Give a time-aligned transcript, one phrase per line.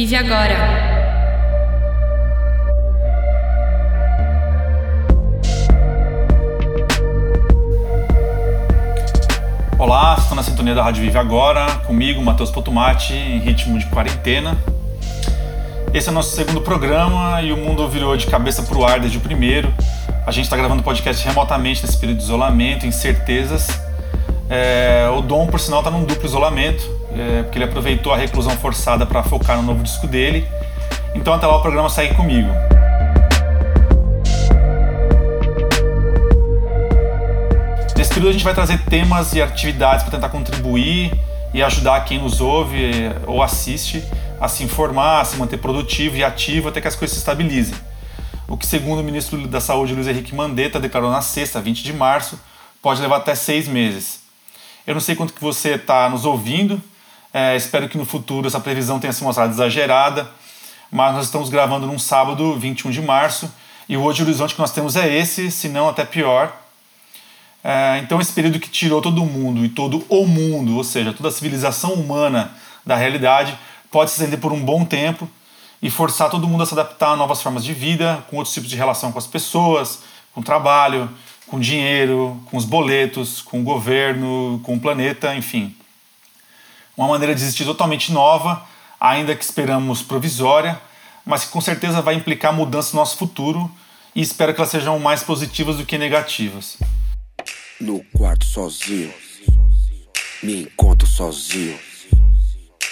[0.00, 0.56] Vive agora.
[9.78, 14.56] Olá, estou na sintonia da Rádio Vive Agora, comigo, Matheus Potomati, em ritmo de quarentena.
[15.92, 19.00] Esse é o nosso segundo programa e o mundo virou de cabeça para o ar
[19.00, 19.70] desde o primeiro.
[20.26, 23.68] A gente está gravando podcast remotamente nesse período de isolamento, incertezas.
[24.48, 28.56] É, o Dom, por sinal, está num duplo isolamento, é, porque ele aproveitou a reclusão
[28.56, 30.46] forçada para focar no novo disco dele.
[31.14, 32.48] Então, até lá, o programa segue comigo.
[37.96, 41.12] Nesse período, a gente vai trazer temas e atividades para tentar contribuir
[41.52, 42.92] e ajudar quem nos ouve
[43.26, 44.04] ou assiste
[44.40, 47.74] a se informar, a se manter produtivo e ativo até que as coisas se estabilizem.
[48.48, 51.92] O que, segundo o ministro da Saúde, Luiz Henrique Mandetta, declarou na sexta, 20 de
[51.92, 52.40] março,
[52.80, 54.20] pode levar até seis meses.
[54.86, 56.82] Eu não sei quanto que você está nos ouvindo,
[57.32, 60.30] é, espero que no futuro essa previsão tenha se mostrado exagerada,
[60.90, 63.50] mas nós estamos gravando num sábado, 21 de março,
[63.88, 66.52] e hoje o horizonte que nós temos é esse, se não até pior.
[67.62, 71.28] É, então, esse período que tirou todo mundo e todo o mundo, ou seja, toda
[71.28, 72.52] a civilização humana
[72.84, 73.56] da realidade,
[73.90, 75.28] pode se estender por um bom tempo
[75.82, 78.68] e forçar todo mundo a se adaptar a novas formas de vida, com outros tipos
[78.68, 80.00] de relação com as pessoas,
[80.32, 81.08] com o trabalho,
[81.46, 85.74] com o dinheiro, com os boletos, com o governo, com o planeta, enfim.
[87.00, 88.62] Uma maneira de existir totalmente nova,
[89.00, 90.78] ainda que esperamos provisória,
[91.24, 93.74] mas que com certeza vai implicar mudança no nosso futuro
[94.14, 96.76] e espero que elas sejam mais positivas do que negativas.
[97.80, 99.10] No quarto sozinho,
[100.42, 101.80] me encontro sozinho.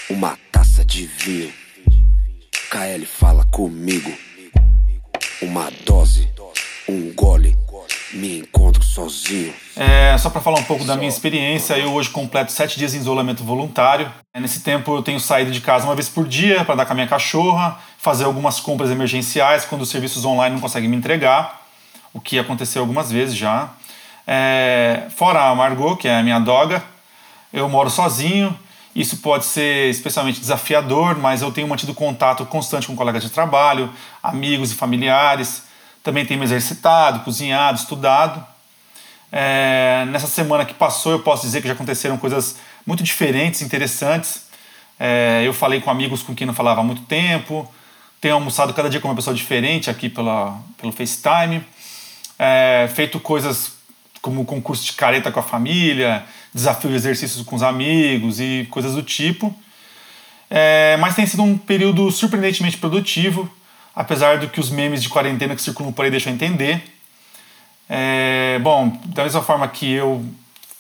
[0.09, 1.53] Uma taça de vinho.
[2.71, 4.11] KL fala comigo.
[5.43, 6.33] Uma dose,
[6.89, 7.55] um gole.
[8.15, 8.58] Me encontro
[8.99, 9.55] sozinho.
[9.77, 12.99] É, só para falar um pouco da minha experiência, eu hoje completo sete dias em
[12.99, 14.11] isolamento voluntário.
[14.37, 16.95] Nesse tempo eu tenho saído de casa uma vez por dia para dar com a
[16.95, 21.67] minha cachorra, fazer algumas compras emergenciais quando os serviços online não conseguem me entregar,
[22.13, 23.71] o que aconteceu algumas vezes já.
[24.27, 26.83] É, fora a Margot, que é a minha doga,
[27.53, 28.57] eu moro sozinho,
[28.95, 33.91] isso pode ser especialmente desafiador, mas eu tenho mantido contato constante com colegas de trabalho,
[34.23, 35.63] amigos e familiares.
[36.03, 38.45] Também tenho me exercitado, cozinhado, estudado.
[39.31, 42.57] É, nessa semana que passou, eu posso dizer que já aconteceram coisas
[42.87, 44.49] muito diferentes, interessantes.
[44.99, 47.71] É, eu falei com amigos com quem não falava há muito tempo.
[48.21, 51.63] Tenho almoçado cada dia com uma pessoa diferente aqui pela, pelo FaceTime.
[52.39, 53.73] É, feito coisas
[54.21, 58.95] como concurso de careta com a família, desafio de exercícios com os amigos e coisas
[58.95, 59.55] do tipo.
[60.51, 63.51] É, mas tem sido um período surpreendentemente produtivo,
[63.95, 66.83] apesar do que os memes de quarentena que circulam por aí deixam entender.
[67.89, 70.25] É, bom, da mesma forma que eu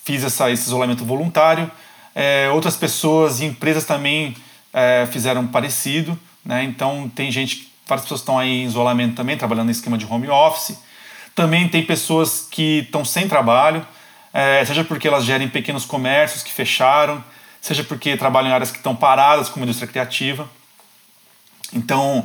[0.05, 1.71] fiz essa, esse isolamento voluntário,
[2.15, 4.37] é, outras pessoas e empresas também
[4.73, 6.19] é, fizeram parecido.
[6.45, 6.65] Né?
[6.65, 10.29] Então, tem gente, várias pessoas estão aí em isolamento também, trabalhando em esquema de home
[10.29, 10.79] office.
[11.35, 13.87] Também tem pessoas que estão sem trabalho,
[14.33, 17.23] é, seja porque elas gerem pequenos comércios que fecharam,
[17.61, 20.49] seja porque trabalham em áreas que estão paradas, como a indústria criativa,
[21.73, 22.21] então,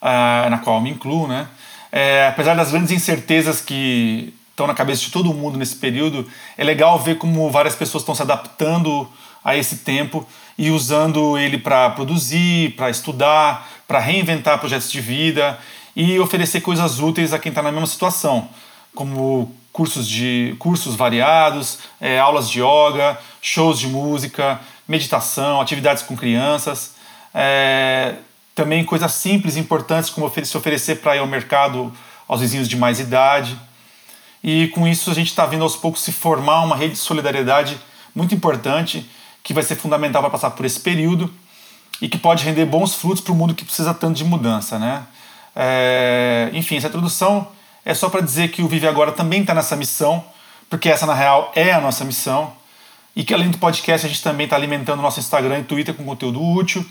[0.00, 1.48] uh, na qual eu me incluo, né?
[1.96, 6.28] É, apesar das grandes incertezas que estão na cabeça de todo mundo nesse período,
[6.58, 9.08] é legal ver como várias pessoas estão se adaptando
[9.44, 10.26] a esse tempo
[10.58, 15.56] e usando ele para produzir, para estudar, para reinventar projetos de vida
[15.94, 18.48] e oferecer coisas úteis a quem está na mesma situação,
[18.92, 26.16] como cursos, de, cursos variados, é, aulas de yoga, shows de música, meditação, atividades com
[26.16, 26.96] crianças.
[27.32, 28.16] É,
[28.54, 31.92] também coisas simples importantes, como se oferecer para ir ao mercado
[32.28, 33.58] aos vizinhos de mais idade.
[34.42, 37.78] E com isso a gente está vendo aos poucos se formar uma rede de solidariedade
[38.14, 39.08] muito importante,
[39.42, 41.32] que vai ser fundamental para passar por esse período
[42.00, 45.06] e que pode render bons frutos para o mundo que precisa tanto de mudança, né?
[45.54, 47.48] É, enfim, essa introdução
[47.84, 50.24] é só para dizer que o Vive Agora também está nessa missão,
[50.68, 52.52] porque essa na real é a nossa missão,
[53.14, 56.04] e que além do podcast a gente também está alimentando nosso Instagram e Twitter com
[56.04, 56.84] conteúdo útil,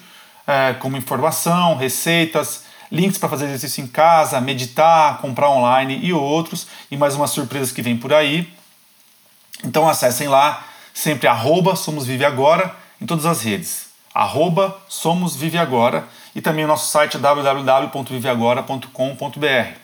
[0.47, 6.67] é, como informação, receitas, links para fazer exercício em casa, meditar, comprar online e outros,
[6.91, 8.47] e mais umas surpresas que vem por aí.
[9.63, 10.63] Então acessem lá,
[10.93, 13.87] sempre arroba Somos Vive Agora em todas as redes.
[14.13, 19.77] Arroba Somos Vive Agora e também o nosso site www.viveagora.com.br.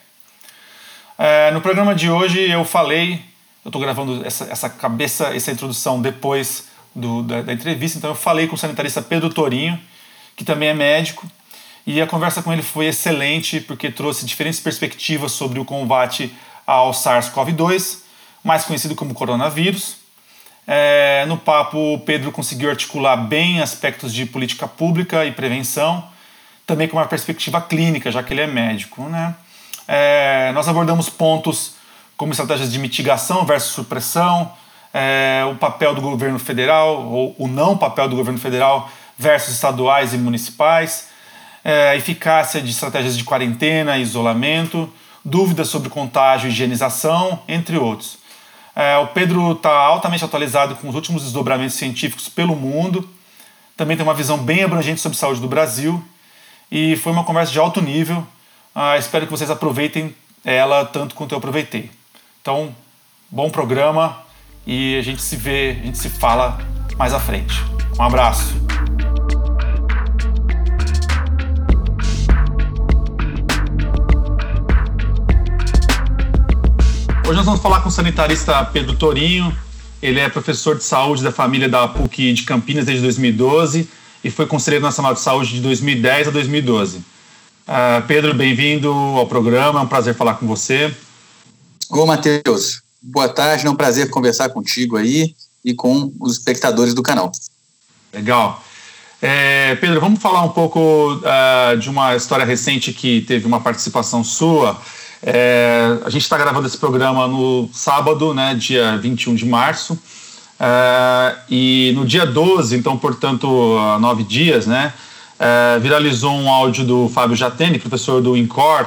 [1.18, 3.22] É, no programa de hoje eu falei,
[3.66, 8.16] eu estou gravando essa, essa cabeça, essa introdução depois do, da, da, entrevista, então eu
[8.16, 9.78] falei com o sanitarista Pedro Torinho,
[10.40, 11.30] que também é médico,
[11.86, 16.34] e a conversa com ele foi excelente porque trouxe diferentes perspectivas sobre o combate
[16.66, 18.04] ao SARS-CoV-2,
[18.42, 19.98] mais conhecido como coronavírus.
[20.66, 26.08] É, no papo, o Pedro conseguiu articular bem aspectos de política pública e prevenção,
[26.66, 29.04] também com uma perspectiva clínica, já que ele é médico.
[29.10, 29.36] Né?
[29.90, 31.74] É, nós abordamos pontos
[32.16, 34.54] como estratégias de mitigação versus supressão,
[34.94, 40.14] é, o papel do governo federal ou o não papel do governo federal versus estaduais
[40.14, 41.10] e municipais,
[41.64, 44.92] é, eficácia de estratégias de quarentena e isolamento,
[45.24, 48.18] dúvidas sobre contágio e higienização, entre outros.
[48.76, 53.08] É, o Pedro está altamente atualizado com os últimos desdobramentos científicos pelo mundo,
[53.76, 56.04] também tem uma visão bem abrangente sobre saúde do Brasil
[56.72, 58.26] e foi uma conversa de alto nível
[58.74, 61.92] ah, espero que vocês aproveitem ela tanto quanto eu aproveitei.
[62.42, 62.74] Então,
[63.30, 64.18] bom programa
[64.66, 66.58] e a gente se vê, a gente se fala
[66.98, 67.56] mais à frente.
[68.00, 68.69] Um abraço.
[77.30, 79.56] Hoje nós vamos falar com o sanitarista Pedro Torinho.
[80.02, 83.88] Ele é professor de saúde da família da PUC de Campinas desde 2012
[84.24, 86.98] e foi conselheiro nacional de saúde de 2010 a 2012.
[86.98, 87.04] Uh,
[88.08, 90.92] Pedro, bem-vindo ao programa, é um prazer falar com você.
[91.92, 97.04] Ô, Matheus, boa tarde, é um prazer conversar contigo aí e com os espectadores do
[97.04, 97.32] canal.
[98.12, 98.64] Legal.
[99.22, 104.24] É, Pedro, vamos falar um pouco uh, de uma história recente que teve uma participação
[104.24, 104.82] sua.
[105.22, 109.94] É, a gente está gravando esse programa no sábado, né, dia 21 de março.
[109.94, 114.94] Uh, e no dia 12, então, portanto, há nove dias, né,
[115.40, 118.86] é, viralizou um áudio do Fábio Jatene, professor do INCOR,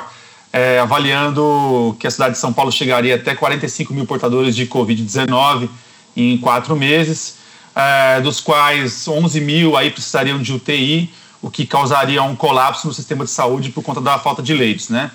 [0.53, 5.71] é, avaliando que a cidade de São Paulo chegaria até 45 mil portadores de Covid-19
[6.15, 7.37] em quatro meses,
[7.75, 12.93] é, dos quais 11 mil aí precisariam de UTI, o que causaria um colapso no
[12.93, 15.11] sistema de saúde por conta da falta de leitos, né?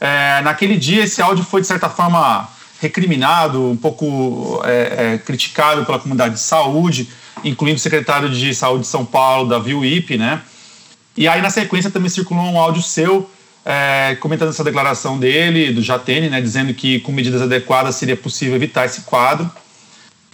[0.00, 2.48] É, naquele dia, esse áudio foi, de certa forma,
[2.80, 7.08] recriminado, um pouco é, é, criticado pela comunidade de saúde,
[7.44, 10.40] incluindo o secretário de Saúde de São Paulo, Davi Wip, né?
[11.16, 13.30] E aí, na sequência, também circulou um áudio seu
[13.64, 18.56] é, comentando essa declaração dele, do Jatene, né, dizendo que com medidas adequadas seria possível
[18.56, 19.50] evitar esse quadro.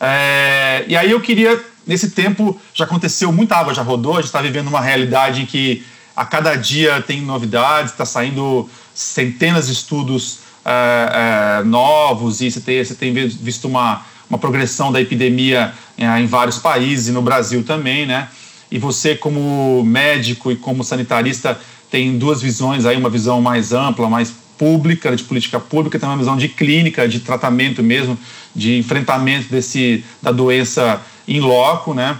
[0.00, 4.26] É, e aí eu queria, nesse tempo, já aconteceu, muita água já rodou, a gente
[4.26, 5.84] está vivendo uma realidade em que
[6.14, 12.60] a cada dia tem novidades, está saindo centenas de estudos é, é, novos e você
[12.60, 17.62] tem, você tem visto uma, uma progressão da epidemia é, em vários países no Brasil
[17.62, 18.28] também, né?
[18.70, 21.58] e você como médico e como sanitarista
[21.90, 26.18] tem duas visões aí, uma visão mais ampla, mais pública, de política pública, tem uma
[26.18, 28.18] visão de clínica, de tratamento mesmo,
[28.54, 32.18] de enfrentamento desse da doença em loco, né?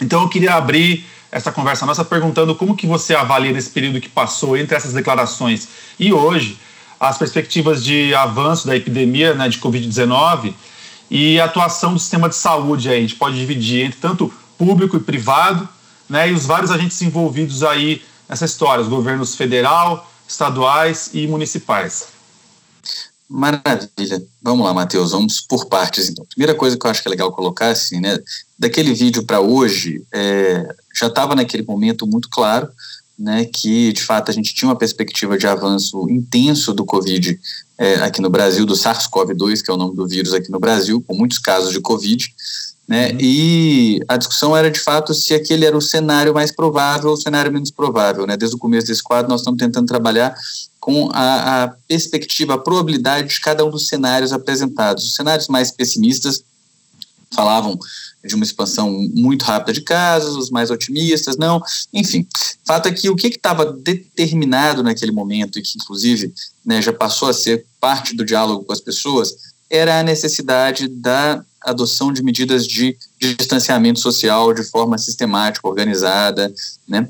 [0.00, 4.08] Então eu queria abrir essa conversa nossa perguntando como que você avalia nesse período que
[4.08, 6.58] passou entre essas declarações e hoje
[6.98, 10.52] as perspectivas de avanço da epidemia né, de Covid-19
[11.10, 12.98] e a atuação do sistema de saúde aí.
[12.98, 15.68] A gente pode dividir entre tanto público e privado,
[16.08, 22.17] né, e os vários agentes envolvidos aí nessa história, os governos federal, estaduais e municipais.
[23.28, 24.22] Maravilha.
[24.42, 26.24] Vamos lá, Matheus, vamos por partes então.
[26.24, 28.18] Primeira coisa que eu acho que é legal colocar, assim, né,
[28.58, 32.68] daquele vídeo para hoje, é, já estava naquele momento muito claro,
[33.18, 37.38] né, que de fato a gente tinha uma perspectiva de avanço intenso do Covid
[37.76, 41.02] é, aqui no Brasil, do SARS-CoV-2, que é o nome do vírus aqui no Brasil,
[41.06, 42.34] com muitos casos de Covid,
[42.88, 43.10] né?
[43.10, 43.18] Uhum.
[43.20, 47.20] E a discussão era de fato se aquele era o cenário mais provável ou o
[47.20, 48.26] cenário menos provável.
[48.26, 48.34] Né?
[48.34, 50.34] Desde o começo desse quadro, nós estamos tentando trabalhar
[50.80, 55.04] com a, a perspectiva, a probabilidade de cada um dos cenários apresentados.
[55.04, 56.42] Os cenários mais pessimistas
[57.30, 57.78] falavam
[58.24, 61.62] de uma expansão muito rápida de casos, os mais otimistas, não.
[61.92, 62.26] Enfim,
[62.64, 66.32] fato é que o que estava determinado naquele momento, e que inclusive
[66.64, 69.34] né, já passou a ser parte do diálogo com as pessoas,
[69.70, 76.52] era a necessidade da adoção de medidas de, distanciamento social de forma sistemática, organizada,
[76.86, 77.08] né?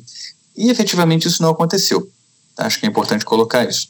[0.57, 2.11] E efetivamente isso não aconteceu.
[2.55, 2.67] Tá?
[2.67, 3.89] Acho que é importante colocar isso.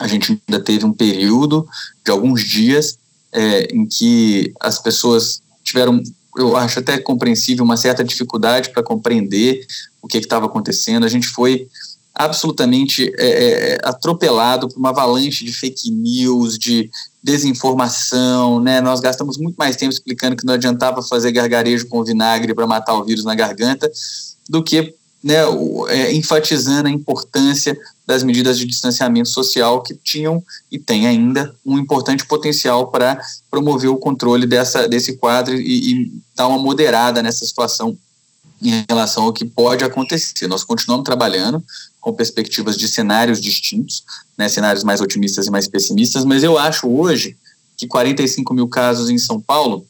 [0.00, 1.66] A gente ainda teve um período
[2.04, 2.98] de alguns dias
[3.32, 6.02] é, em que as pessoas tiveram,
[6.36, 9.66] eu acho até compreensível, uma certa dificuldade para compreender
[10.02, 11.04] o que estava acontecendo.
[11.04, 11.66] A gente foi
[12.14, 16.90] absolutamente é, é, atropelado por uma avalanche de fake news, de
[17.22, 18.80] desinformação, né?
[18.80, 22.94] Nós gastamos muito mais tempo explicando que não adiantava fazer gargarejo com vinagre para matar
[22.94, 23.90] o vírus na garganta,
[24.48, 25.36] do que né,
[25.88, 31.78] é, enfatizando a importância das medidas de distanciamento social que tinham e têm ainda um
[31.78, 37.46] importante potencial para promover o controle dessa, desse quadro e, e dar uma moderada nessa
[37.46, 37.96] situação
[38.60, 40.48] em relação ao que pode acontecer.
[40.48, 41.62] Nós continuamos trabalhando
[42.02, 44.04] com perspectivas de cenários distintos,
[44.36, 47.36] né, cenários mais otimistas e mais pessimistas, mas eu acho hoje
[47.76, 49.86] que 45 mil casos em São Paulo,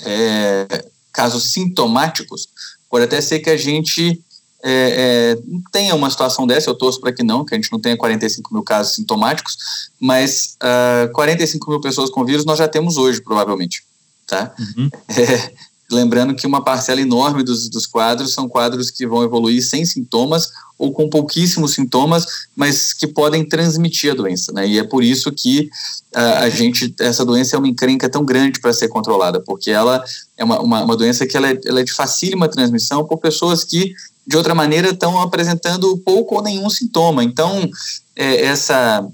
[0.00, 2.48] é, casos sintomáticos,
[2.88, 4.22] pode até ser que a gente
[4.62, 5.38] é, é,
[5.72, 8.54] tenha uma situação dessa, eu torço para que não, que a gente não tenha 45
[8.54, 9.56] mil casos sintomáticos,
[9.98, 13.82] mas uh, ah, 45 mil pessoas com vírus nós já temos hoje, provavelmente.
[14.26, 14.54] Tá?
[14.58, 14.88] Uhum.
[15.18, 15.52] É,
[15.94, 20.50] lembrando que uma parcela enorme dos, dos quadros são quadros que vão evoluir sem sintomas
[20.78, 24.66] ou com pouquíssimos sintomas, mas que podem transmitir a doença, né?
[24.66, 25.70] E é por isso que
[26.14, 30.02] uh, a gente, essa doença é uma encrenca tão grande para ser controlada, porque ela
[30.36, 33.62] é uma, uma, uma doença que ela é, ela é de facílima transmissão por pessoas
[33.62, 33.94] que
[34.26, 37.22] de outra maneira estão apresentando pouco ou nenhum sintoma.
[37.22, 37.68] Então,
[38.16, 39.06] é, essa,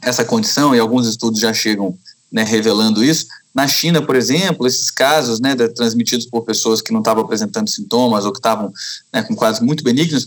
[0.00, 1.96] essa condição, e alguns estudos já chegam
[2.30, 7.00] né, revelando isso, na China, por exemplo, esses casos né, transmitidos por pessoas que não
[7.00, 8.70] estavam apresentando sintomas ou que estavam
[9.10, 10.26] né, com quadros muito benignos,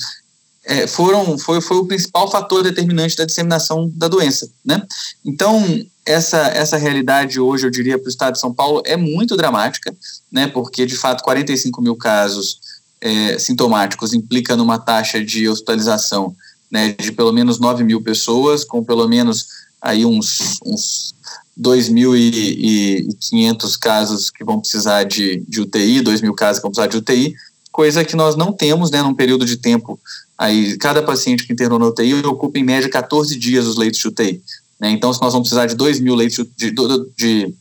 [0.66, 4.50] é, foram, foi, foi o principal fator determinante da disseminação da doença.
[4.66, 4.82] Né?
[5.24, 5.64] Então,
[6.04, 9.96] essa, essa realidade hoje, eu diria, para o estado de São Paulo é muito dramática,
[10.32, 12.60] né, porque, de fato, 45 mil casos
[13.00, 16.36] é, sintomáticos implica numa taxa de hospitalização
[16.72, 19.48] né, de pelo menos 9 mil pessoas, com pelo menos
[19.80, 21.14] aí uns, uns
[21.60, 26.98] 2.500 casos que vão precisar de, de UTI, 2 mil casos que vão precisar de
[26.98, 27.36] UTI,
[27.72, 30.00] coisa que nós não temos né, num período de tempo.
[30.38, 34.08] Aí, cada paciente que internou na UTI ocupa em média 14 dias os leitos de
[34.08, 34.42] UTI.
[34.80, 34.92] Né?
[34.92, 36.74] Então, se nós vamos precisar de 2 mil leitos de,
[37.18, 37.54] de,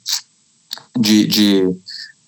[0.97, 1.69] de, de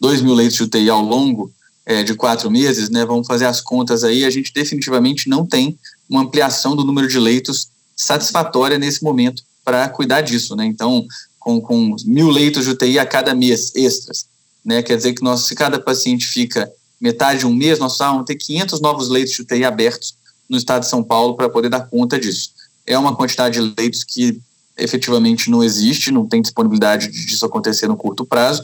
[0.00, 1.52] 2 mil leitos de UTI ao longo
[1.86, 5.78] é, de quatro meses, né, vamos fazer as contas aí, a gente definitivamente não tem
[6.08, 10.56] uma ampliação do número de leitos satisfatória nesse momento para cuidar disso.
[10.56, 10.66] Né?
[10.66, 11.06] Então,
[11.40, 14.26] com, com mil leitos de UTI a cada mês extras.
[14.64, 14.82] Né?
[14.82, 16.70] Quer dizer que nós, se cada paciente fica
[17.00, 20.14] metade de um mês, nós vamos ter 500 novos leitos de UTI abertos
[20.48, 22.50] no estado de São Paulo para poder dar conta disso.
[22.86, 24.38] É uma quantidade de leitos que
[24.76, 28.62] efetivamente não existe, não tem disponibilidade disso acontecer no curto prazo,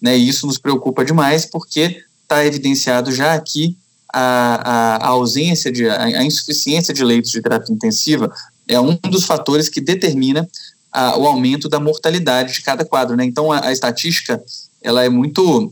[0.00, 0.16] né?
[0.16, 3.76] E isso nos preocupa demais porque está evidenciado já aqui
[4.12, 8.32] a, a, a ausência de a, a, insuficiência de leitos de terapia intensiva
[8.68, 10.48] é um dos fatores que determina
[10.96, 13.24] a, o aumento da mortalidade de cada quadro, né?
[13.26, 14.42] Então a, a estatística
[14.82, 15.70] ela é muito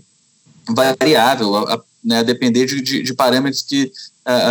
[0.68, 3.90] variável, a, né, a depender de, de, de, parâmetros que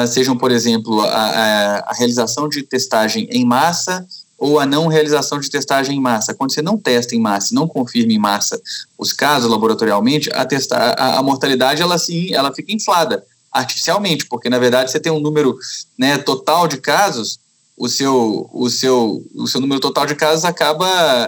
[0.07, 4.05] sejam, por exemplo, a, realização de testagem em massa
[4.37, 6.33] ou a não realização de testagem em massa.
[6.33, 8.59] Quando você não testa em massa não confirma em massa
[8.97, 14.57] os casos laboratorialmente, a, testa, a mortalidade ela sim, ela fica inflada artificialmente, porque na
[14.57, 15.55] verdade você tem um número
[15.97, 17.39] né, total de casos
[17.77, 20.87] o seu, o seu, o seu número total de casos acaba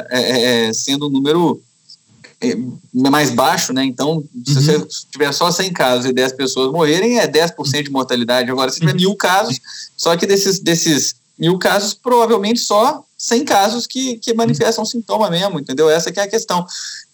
[0.09, 1.61] é, é, é sendo um número
[2.41, 2.55] é,
[2.93, 3.83] mais baixo, né?
[3.83, 4.61] Então, se uhum.
[4.61, 8.51] você tiver só 100 casos e 10 pessoas morrerem, é 10% de mortalidade.
[8.51, 8.97] Agora, se tiver uhum.
[8.97, 9.59] mil casos,
[9.97, 15.59] só que desses, desses mil casos, provavelmente só 100 casos que, que manifestam sintoma mesmo,
[15.59, 15.89] entendeu?
[15.89, 16.65] Essa é a questão.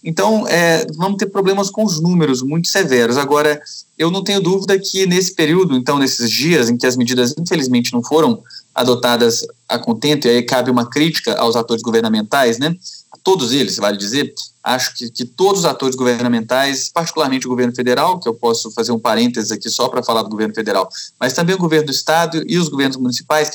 [0.03, 3.17] Então, é, vamos ter problemas com os números muito severos.
[3.17, 3.61] Agora,
[4.01, 7.93] eu não tenho dúvida que nesse período, então, nesses dias em que as medidas, infelizmente,
[7.93, 8.41] não foram
[8.73, 12.75] adotadas a contento, e aí cabe uma crítica aos atores governamentais, né?
[13.11, 14.33] A todos eles, vale dizer.
[14.63, 18.91] Acho que, que todos os atores governamentais, particularmente o governo federal, que eu posso fazer
[18.91, 20.89] um parênteses aqui só para falar do governo federal,
[21.19, 23.51] mas também o governo do estado e os governos municipais,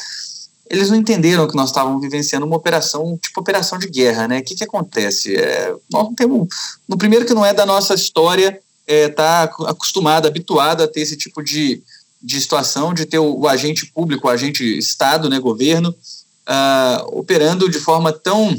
[0.71, 4.39] eles não entenderam que nós estávamos vivenciando uma operação, tipo operação de guerra, né?
[4.39, 5.35] O que, que acontece?
[5.35, 6.47] É, nós não temos.
[6.89, 11.17] No primeiro que não é da nossa história, está é, acostumado, habituado a ter esse
[11.17, 11.83] tipo de,
[12.23, 17.69] de situação de ter o, o agente público, o agente Estado, né, governo, uh, operando
[17.69, 18.57] de forma tão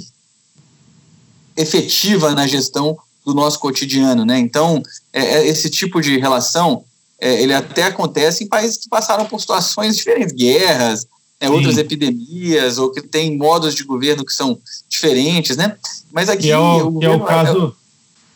[1.56, 4.26] efetiva na gestão do nosso cotidiano.
[4.26, 4.38] Né?
[4.40, 6.84] Então, é, é, esse tipo de relação,
[7.20, 11.08] é, ele até acontece em países que passaram por situações diferentes, guerras,
[11.40, 14.58] é, outras epidemias, ou que tem modos de governo que são
[14.90, 15.78] diferentes, né?
[16.12, 16.50] Mas aqui...
[16.50, 17.76] é o, o, é o caso...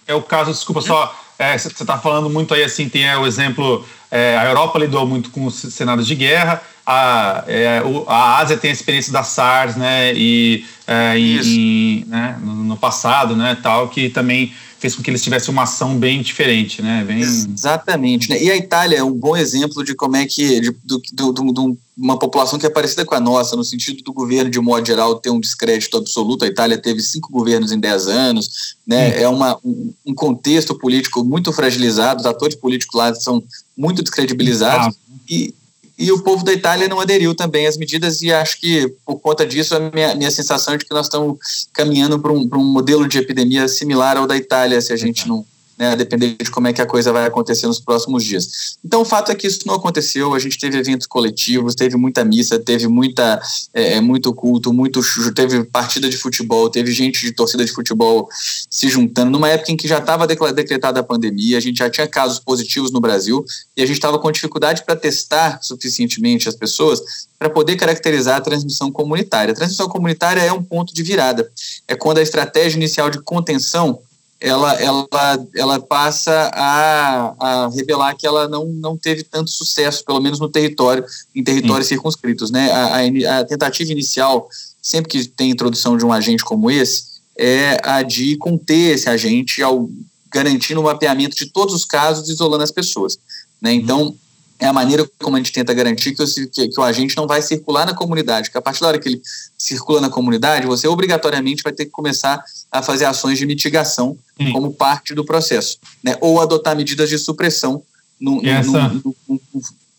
[0.08, 1.21] É o caso, desculpa, só
[1.58, 5.06] você é, está falando muito aí assim, tem é, o exemplo, é, a Europa lidou
[5.08, 9.24] muito com os cenários de guerra, a, é, o, a Ásia tem a experiência da
[9.24, 15.04] SARS, né, e é, em, né, no, no, passado, né, tal, que também fez com
[15.04, 17.04] que eles tivessem uma ação bem diferente, né?
[17.04, 17.20] Bem...
[17.20, 18.28] Exatamente.
[18.32, 18.42] Né?
[18.42, 21.78] E a Itália é um bom exemplo de como é que de, do, do, do,
[21.96, 25.20] uma população que é parecida com a nossa, no sentido do governo, de modo geral,
[25.20, 26.44] ter um descrédito absoluto.
[26.44, 29.22] A Itália teve cinco governos em dez anos, né?
[29.22, 33.44] É uma, um, um, contexto político muito fragilizado, os atores políticos lá são
[33.78, 34.88] muito descredibilizados.
[34.88, 35.14] Ah.
[35.30, 35.54] E,
[35.98, 39.46] e o povo da Itália não aderiu também às medidas e acho que por conta
[39.46, 41.38] disso a minha, minha sensação é de que nós estamos
[41.74, 45.46] caminhando para um, um modelo de epidemia similar ao da Itália se a gente não,
[45.82, 48.78] né, a depender de como é que a coisa vai acontecer nos próximos dias.
[48.86, 52.24] Então, o fato é que isso não aconteceu, a gente teve eventos coletivos, teve muita
[52.24, 53.42] missa, teve muita,
[53.74, 55.02] é, é muito culto, muito
[55.34, 58.30] teve partida de futebol, teve gente de torcida de futebol
[58.70, 62.08] se juntando, numa época em que já estava decretada a pandemia, a gente já tinha
[62.08, 63.44] casos positivos no Brasil,
[63.76, 67.02] e a gente estava com dificuldade para testar suficientemente as pessoas
[67.40, 69.52] para poder caracterizar a transmissão comunitária.
[69.52, 71.50] A transmissão comunitária é um ponto de virada,
[71.88, 74.00] é quando a estratégia inicial de contenção
[74.42, 75.08] ela, ela,
[75.56, 80.50] ela passa a, a revelar que ela não, não teve tanto sucesso, pelo menos no
[80.50, 81.06] território,
[81.36, 81.96] em territórios Sim.
[81.96, 82.50] circunscritos.
[82.50, 82.72] Né?
[82.72, 84.50] A, a, a, tentativa inicial,
[84.82, 89.62] sempre que tem introdução de um agente como esse, é a de conter esse agente
[89.62, 89.88] ao
[90.34, 93.20] garantindo o mapeamento de todos os casos, isolando as pessoas.
[93.62, 93.74] Né?
[93.74, 94.16] Então,
[94.62, 97.26] é a maneira como a gente tenta garantir que o, que, que o agente não
[97.26, 99.22] vai circular na comunidade, que a partir da hora que ele
[99.58, 104.52] circula na comunidade, você obrigatoriamente vai ter que começar a fazer ações de mitigação Sim.
[104.54, 106.16] como parte do processo, né?
[106.22, 107.82] ou adotar medidas de supressão
[108.20, 108.88] no, essa...
[108.90, 109.42] no, no,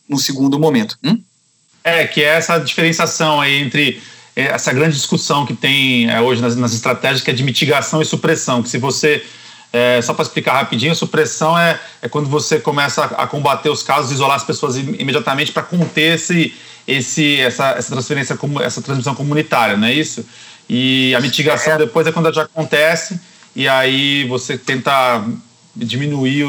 [0.09, 0.97] no segundo momento.
[1.03, 1.19] Hum?
[1.83, 4.01] É, que é essa diferenciação aí entre
[4.37, 8.01] é, essa grande discussão que tem é, hoje nas, nas estratégias, que é de mitigação
[8.01, 9.25] e supressão, que se você
[9.73, 13.83] é, só para explicar rapidinho, supressão é, é quando você começa a, a combater os
[13.83, 16.55] casos, isolar as pessoas imediatamente para conter esse,
[16.87, 20.25] esse, essa, essa transferência, essa transmissão comunitária, não é isso?
[20.69, 21.79] E a mitigação é.
[21.79, 23.19] depois é quando já acontece
[23.57, 25.25] e aí você tenta
[25.75, 26.45] diminuir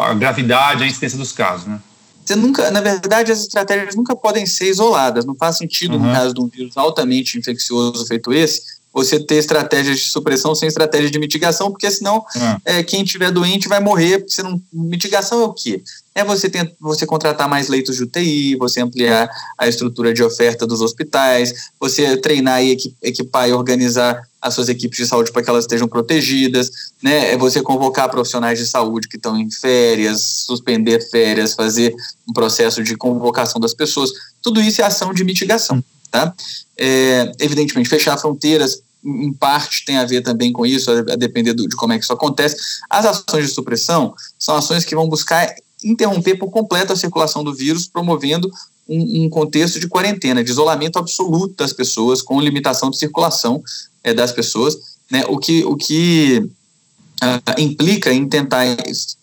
[0.00, 1.80] a gravidade, a incidência dos casos, né?
[2.24, 5.24] Você nunca, na verdade, as estratégias nunca podem ser isoladas.
[5.24, 6.06] Não faz sentido, uhum.
[6.06, 10.66] no caso de um vírus altamente infeccioso feito esse, você ter estratégias de supressão sem
[10.66, 12.24] estratégia de mitigação, porque senão
[12.64, 12.78] é.
[12.78, 14.18] é quem tiver doente vai morrer.
[14.18, 15.80] Porque não, mitigação é o quê?
[16.14, 20.66] É você, ter, você contratar mais leitos de UTI, você ampliar a estrutura de oferta
[20.66, 25.50] dos hospitais, você treinar e equipar e organizar as suas equipes de saúde para que
[25.50, 27.32] elas estejam protegidas, né?
[27.32, 31.94] É você convocar profissionais de saúde que estão em férias, suspender férias, fazer
[32.28, 34.10] um processo de convocação das pessoas.
[34.42, 35.82] Tudo isso é ação de mitigação.
[36.10, 36.34] Tá?
[36.76, 41.68] É, evidentemente, fechar fronteiras, em parte, tem a ver também com isso, a depender do,
[41.68, 42.56] de como é que isso acontece.
[42.90, 47.54] As ações de supressão são ações que vão buscar interromper por completo a circulação do
[47.54, 48.50] vírus, promovendo
[48.88, 53.62] um, um contexto de quarentena, de isolamento absoluto das pessoas, com limitação de circulação
[54.02, 54.76] é, das pessoas,
[55.10, 55.24] né?
[55.28, 56.50] o que, o que
[57.22, 58.64] uh, implica em tentar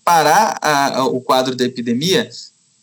[0.03, 2.29] parar a, a, o quadro da epidemia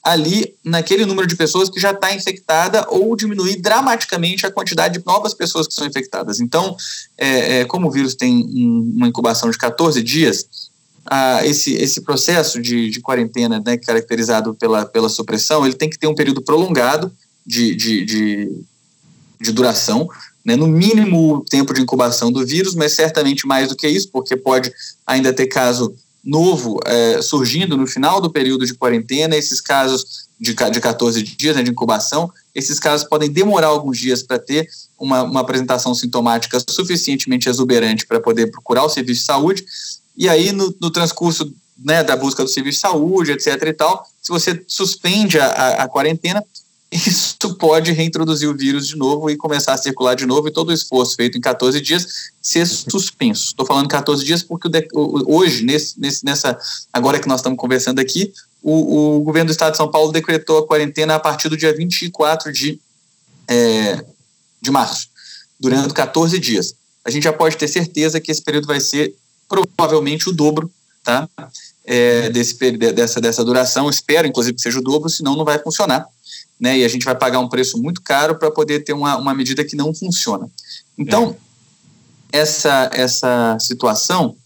[0.02, 5.06] ali naquele número de pessoas que já está infectada ou diminuir dramaticamente a quantidade de
[5.06, 6.40] novas pessoas que são infectadas.
[6.40, 6.76] Então,
[7.16, 8.44] é, é, como o vírus tem
[8.96, 10.46] uma incubação de 14 dias,
[11.44, 16.06] esse, esse processo de, de quarentena, né, caracterizado pela, pela supressão, ele tem que ter
[16.06, 17.12] um período prolongado
[17.46, 18.64] de, de, de,
[19.40, 20.08] de duração,
[20.44, 24.08] né, no mínimo o tempo de incubação do vírus, mas certamente mais do que isso,
[24.10, 24.72] porque pode
[25.06, 30.54] ainda ter caso novo é, surgindo no final do período de quarentena, esses casos de,
[30.54, 35.22] de 14 dias né, de incubação, esses casos podem demorar alguns dias para ter uma,
[35.22, 39.64] uma apresentação sintomática suficientemente exuberante para poder procurar o serviço de saúde,
[40.16, 44.06] e aí no, no transcurso né, da busca do serviço de saúde, etc e tal,
[44.20, 46.44] se você suspende a, a, a quarentena,
[46.92, 50.68] isso pode reintroduzir o vírus de novo e começar a circular de novo, e todo
[50.68, 53.46] o esforço feito em 14 dias ser suspenso.
[53.46, 56.58] Estou falando 14 dias porque hoje, nesse, nessa,
[56.92, 58.30] agora que nós estamos conversando aqui,
[58.62, 61.74] o, o, governo do estado de São Paulo decretou a quarentena a partir do dia
[61.74, 62.78] 24 de,
[63.48, 64.04] é,
[64.60, 65.08] de março,
[65.58, 66.74] durante 14 dias.
[67.04, 69.14] A gente já pode ter certeza que esse período vai ser
[69.48, 70.70] provavelmente o dobro
[71.02, 71.28] tá?
[71.84, 73.88] É, desse, dessa, dessa duração.
[73.88, 76.06] Espero, inclusive, que seja o dobro, senão não vai funcionar
[76.62, 76.78] né?
[76.78, 79.64] E a gente vai pagar um preço muito caro para poder ter uma, uma medida
[79.64, 80.48] que não funciona.
[80.96, 81.36] Então,
[82.32, 82.38] é.
[82.38, 84.36] essa, essa situação,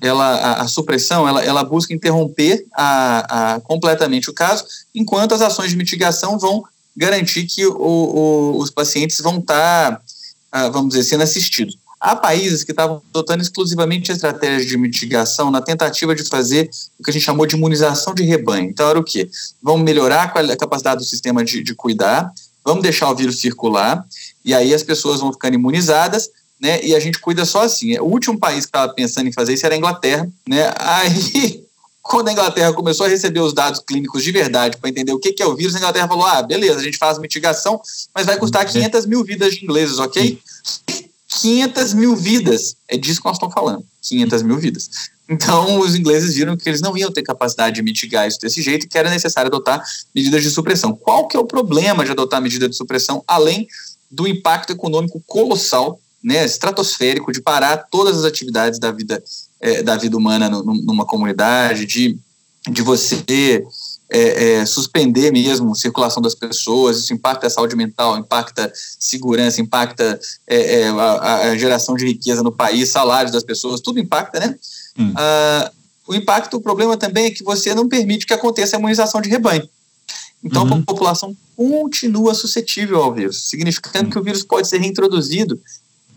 [0.00, 5.42] ela, a, a, supressão, ela, ela busca interromper a, a, completamente o caso, enquanto as
[5.42, 6.64] ações de mitigação vão
[6.96, 10.02] garantir que o, o, os pacientes vão estar, tá,
[10.50, 11.78] ah, vamos dizer, sendo assistidos.
[12.00, 17.10] Há países que estavam adotando exclusivamente estratégias de mitigação na tentativa de fazer o que
[17.10, 18.70] a gente chamou de imunização de rebanho.
[18.70, 19.28] Então, era o quê?
[19.62, 22.32] Vamos melhorar a capacidade do sistema de, de cuidar,
[22.64, 24.02] vamos deixar o vírus circular,
[24.42, 26.82] e aí as pessoas vão ficando imunizadas, né?
[26.82, 27.98] E a gente cuida só assim.
[27.98, 30.72] O último país que estava pensando em fazer isso era a Inglaterra, né?
[30.78, 31.64] Aí,
[32.00, 35.32] quando a Inglaterra começou a receber os dados clínicos de verdade para entender o que,
[35.32, 37.78] que é o vírus, a Inglaterra falou: ah, beleza, a gente faz mitigação,
[38.14, 40.40] mas vai custar 500 mil vidas de ingleses, ok?
[41.30, 42.76] 500 mil vidas.
[42.88, 44.90] É disso que nós estamos falando, 500 mil vidas.
[45.28, 48.88] Então, os ingleses viram que eles não iam ter capacidade de mitigar isso desse jeito
[48.88, 49.80] que era necessário adotar
[50.12, 50.92] medidas de supressão.
[50.92, 53.68] Qual que é o problema de adotar medida de supressão, além
[54.10, 59.22] do impacto econômico colossal, né, estratosférico, de parar todas as atividades da vida
[59.60, 62.18] é, da vida humana no, numa comunidade, de,
[62.68, 63.16] de você
[64.10, 69.60] é, é, suspender mesmo a circulação das pessoas, isso impacta a saúde mental, impacta segurança,
[69.60, 74.40] impacta é, é a, a, geração de riqueza no país, salários das pessoas, tudo impacta,
[74.40, 74.56] né?
[74.98, 75.12] Hum.
[75.16, 75.70] Ah,
[76.08, 79.28] o impacto, o problema também é que você não permite que aconteça a imunização de
[79.28, 79.68] rebanho.
[80.42, 80.78] Então uhum.
[80.78, 84.10] a população continua suscetível ao vírus, significando uhum.
[84.10, 85.60] que o vírus pode ser reintroduzido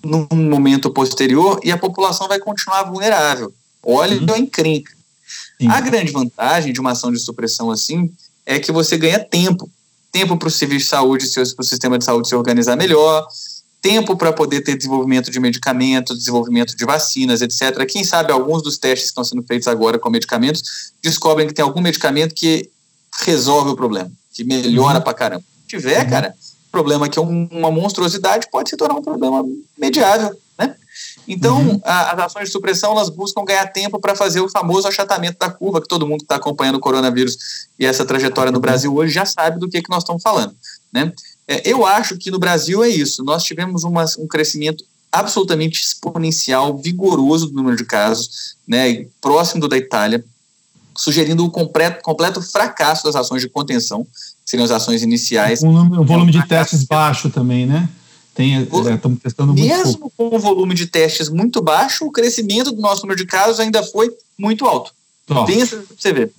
[0.03, 3.53] num momento posterior e a população vai continuar vulnerável.
[3.83, 4.33] Olha uhum.
[4.33, 4.91] a encrenca.
[5.59, 5.67] Sim.
[5.67, 8.11] A grande vantagem de uma ação de supressão assim
[8.45, 9.69] é que você ganha tempo.
[10.11, 13.27] Tempo para o serviço de saúde, para o sistema de saúde se organizar melhor,
[13.81, 17.85] tempo para poder ter desenvolvimento de medicamentos, desenvolvimento de vacinas, etc.
[17.85, 21.63] Quem sabe alguns dos testes que estão sendo feitos agora com medicamentos descobrem que tem
[21.63, 22.69] algum medicamento que
[23.21, 25.03] resolve o problema, que melhora uhum.
[25.03, 25.43] para caramba.
[25.63, 26.09] Se tiver, uhum.
[26.09, 26.33] cara,
[26.71, 29.43] problema que é um, uma monstruosidade pode se tornar um problema
[29.77, 30.35] mediável?
[31.27, 31.81] Então, uhum.
[31.83, 35.49] a, as ações de supressão elas buscam ganhar tempo para fazer o famoso achatamento da
[35.49, 37.37] curva, que todo mundo que está acompanhando o coronavírus
[37.79, 40.53] e essa trajetória no Brasil hoje já sabe do que, que nós estamos falando.
[40.91, 41.11] Né?
[41.47, 43.23] É, eu acho que no Brasil é isso.
[43.23, 49.67] Nós tivemos uma, um crescimento absolutamente exponencial, vigoroso do número de casos, né, próximo do
[49.67, 50.23] da Itália,
[50.97, 55.61] sugerindo o completo, completo fracasso das ações de contenção, que seriam as ações iniciais.
[55.61, 57.87] Um, um volume de testes baixo também, né?
[58.33, 60.29] Tem, estamos é, testando muito Mesmo pouco.
[60.29, 63.83] com o volume de testes muito baixo, o crescimento do nosso número de casos ainda
[63.83, 64.91] foi muito alto.
[65.45, 66.31] Pensa para você ver.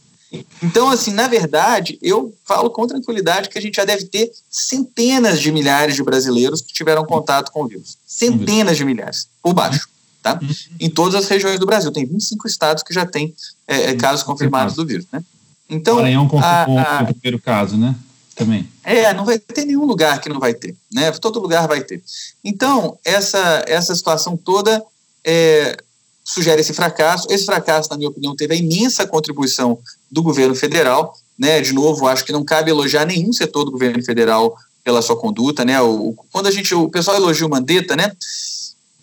[0.62, 5.40] Então, assim, na verdade, eu falo com tranquilidade que a gente já deve ter centenas
[5.40, 7.96] de milhares de brasileiros que tiveram contato com o vírus.
[8.06, 9.88] Centenas de milhares, por baixo.
[10.22, 10.38] Tá?
[10.42, 10.48] Uhum.
[10.80, 11.92] Em todas as regiões do Brasil.
[11.92, 13.34] Tem 25 estados que já têm
[13.68, 15.06] é, é casos confirmados do vírus.
[15.12, 15.22] Né?
[15.68, 17.94] Então, Maranhão confirmou a, a, o primeiro caso, né?
[18.34, 18.68] Também.
[18.82, 21.10] É, não vai ter nenhum lugar que não vai ter, né?
[21.12, 22.02] Todo lugar vai ter.
[22.42, 24.84] Então, essa, essa situação toda
[25.24, 25.76] é,
[26.24, 27.28] sugere esse fracasso.
[27.30, 29.78] Esse fracasso, na minha opinião, teve a imensa contribuição
[30.10, 31.60] do governo federal, né?
[31.60, 35.64] De novo, acho que não cabe elogiar nenhum setor do governo federal pela sua conduta,
[35.64, 35.80] né?
[35.80, 38.12] O, quando a gente, o pessoal elogia o Mandetta, né?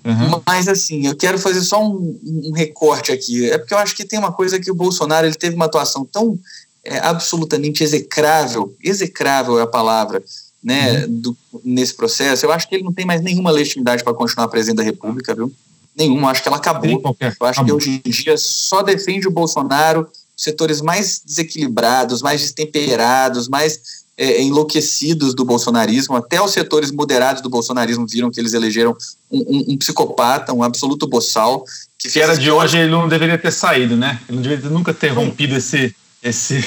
[0.03, 0.41] Uhum.
[0.45, 3.49] Mas assim, eu quero fazer só um, um, recorte aqui.
[3.49, 6.03] É porque eu acho que tem uma coisa que o Bolsonaro ele teve uma atuação
[6.05, 6.39] tão
[6.83, 10.23] é, absolutamente execrável, execrável é a palavra,
[10.63, 11.19] né, uhum.
[11.19, 14.77] do, nesse processo, eu acho que ele não tem mais nenhuma legitimidade para continuar presidente
[14.77, 15.51] da República, viu?
[15.95, 17.01] Nenhuma, acho que ela acabou.
[17.19, 23.47] Eu acho que hoje em dia só defende o Bolsonaro setores mais desequilibrados, mais destemperados,
[23.47, 26.15] mais é, enlouquecidos do bolsonarismo.
[26.15, 28.95] Até os setores moderados do bolsonarismo viram que eles elegeram
[29.29, 31.65] um, um, um psicopata, um absoluto boçal.
[31.97, 34.19] Que, que era de hoje, ele não deveria ter saído, né?
[34.27, 36.63] Ele não deveria nunca ter rompido esse esse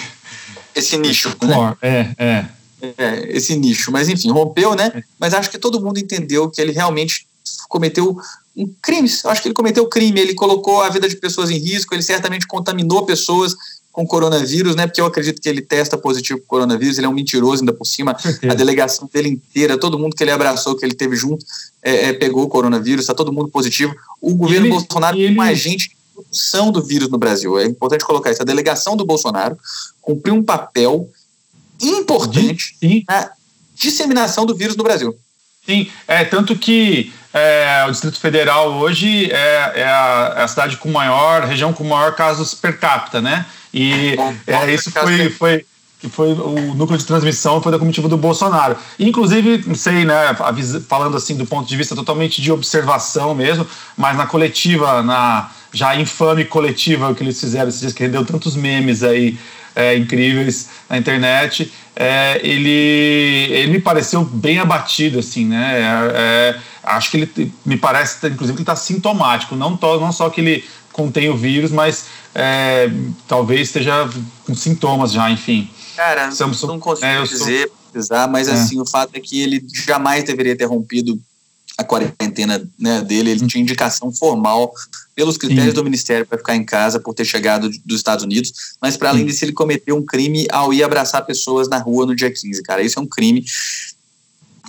[0.74, 1.76] esse nicho, né?
[1.80, 2.46] É, é.
[2.98, 3.92] é, esse nicho.
[3.92, 5.02] Mas enfim, rompeu, né?
[5.18, 7.26] Mas acho que todo mundo entendeu que ele realmente
[7.68, 8.16] cometeu
[8.56, 9.08] um crime.
[9.24, 10.20] Acho que ele cometeu crime.
[10.20, 11.94] Ele colocou a vida de pessoas em risco.
[11.94, 13.54] Ele certamente contaminou pessoas
[13.92, 14.88] com coronavírus, né?
[14.88, 16.98] Porque eu acredito que ele testa positivo com coronavírus.
[16.98, 18.16] Ele é um mentiroso ainda por cima.
[18.50, 21.44] A delegação dele inteira, todo mundo que ele abraçou, que ele teve junto,
[21.80, 23.04] é, é, pegou o coronavírus.
[23.04, 23.94] Está todo mundo positivo.
[24.20, 25.34] O governo ele, Bolsonaro ele...
[25.34, 27.58] mais gente produção do vírus no Brasil.
[27.58, 28.42] É importante colocar isso.
[28.42, 29.58] A delegação do Bolsonaro
[30.00, 31.08] cumpriu um papel
[31.80, 33.04] importante Sim.
[33.08, 33.30] na
[33.74, 35.16] disseminação do vírus no Brasil.
[35.66, 40.76] Sim, é tanto que é, o Distrito Federal hoje é, é, a, é, a, cidade
[40.76, 43.46] com maior, região com maior casos per capita, né?
[43.72, 45.66] E bom, é, isso foi, foi,
[46.10, 48.76] foi o núcleo de transmissão foi da comitiva do Bolsonaro.
[49.00, 50.36] Inclusive, não sei, né,
[50.86, 55.94] falando assim do ponto de vista totalmente de observação mesmo, mas na coletiva, na já
[55.96, 59.36] infame coletiva que eles fizeram esses dias, que rendeu tantos memes aí
[59.74, 62.70] é, incríveis na internet, é, ele,
[63.50, 65.80] ele me pareceu bem abatido, assim, né?
[65.80, 70.12] É, é acho que ele me parece, inclusive, que ele está sintomático, não, to, não
[70.12, 72.90] só que ele contém o vírus, mas é,
[73.26, 74.08] talvez esteja
[74.46, 75.68] com sintomas já, enfim.
[75.96, 77.76] Cara, Somos, não consigo é, dizer, sou...
[77.92, 81.18] precisar, mas assim, o fato é que ele jamais deveria ter rompido
[81.76, 84.72] a quarentena né, dele, ele tinha indicação formal
[85.14, 85.74] pelos critérios Sim.
[85.74, 89.24] do Ministério para ficar em casa por ter chegado dos Estados Unidos, mas para além
[89.24, 92.82] disso ele cometeu um crime ao ir abraçar pessoas na rua no dia 15, cara.
[92.82, 93.44] Isso é um crime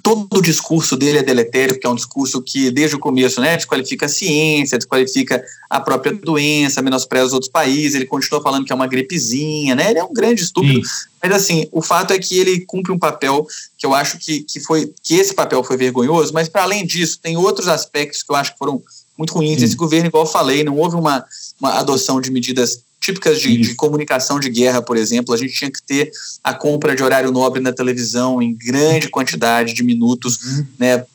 [0.06, 3.58] todo o discurso dele é deletério, porque é um discurso que, desde o começo, né,
[3.58, 8.72] desqualifica a ciência, desqualifica a própria doença, menospreza os outros países, ele continua falando que
[8.72, 10.92] é uma gripezinha, né, ele é um grande estúpido, Sim.
[11.24, 13.48] mas assim, o fato é que ele cumpre um papel
[13.80, 17.18] que eu acho que, que, foi, que esse papel foi vergonhoso, mas para além disso,
[17.20, 18.84] tem outros aspectos que eu acho que foram
[19.18, 19.66] muito ruins Sim.
[19.66, 21.26] esse governo, igual eu falei, não houve uma,
[21.60, 25.70] uma adoção de medidas típicas de, de, comunicação de guerra, por exemplo, a gente tinha
[25.70, 26.12] que ter
[26.44, 30.66] a compra de horário nobre na televisão em grande quantidade de minutos, uhum.
[30.80, 31.06] né,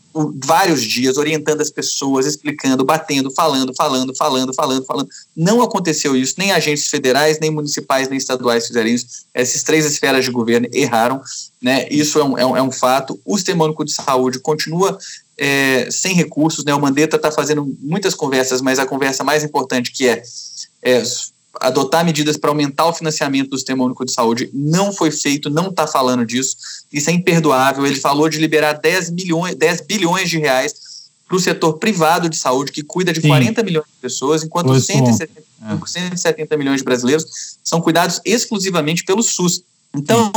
[0.45, 5.09] vários dias orientando as pessoas, explicando, batendo, falando, falando, falando, falando, falando.
[5.37, 9.07] Não aconteceu isso, nem agentes federais, nem municipais, nem estaduais fizeram isso.
[9.35, 11.21] Essas três esferas de governo erraram,
[11.61, 11.89] né?
[11.91, 13.21] Isso é um, é um, é um fato.
[13.25, 14.97] O Sistema Único de Saúde continua
[15.39, 16.75] é, sem recursos, né?
[16.75, 20.23] O Mandetta está fazendo muitas conversas, mas a conversa mais importante que é,
[20.83, 21.03] é
[21.59, 25.69] adotar medidas para aumentar o financiamento do Sistema Único de Saúde não foi feito, não
[25.69, 26.57] está falando disso.
[26.93, 27.87] Isso é imperdoável.
[27.87, 30.75] Ele falou de liberar 10, milhões, 10 bilhões de reais
[31.27, 33.29] para o setor privado de saúde, que cuida de Sim.
[33.29, 35.87] 40 milhões de pessoas, enquanto 170, é.
[35.87, 37.25] 170 milhões de brasileiros
[37.63, 39.63] são cuidados exclusivamente pelo SUS.
[39.95, 40.33] Então,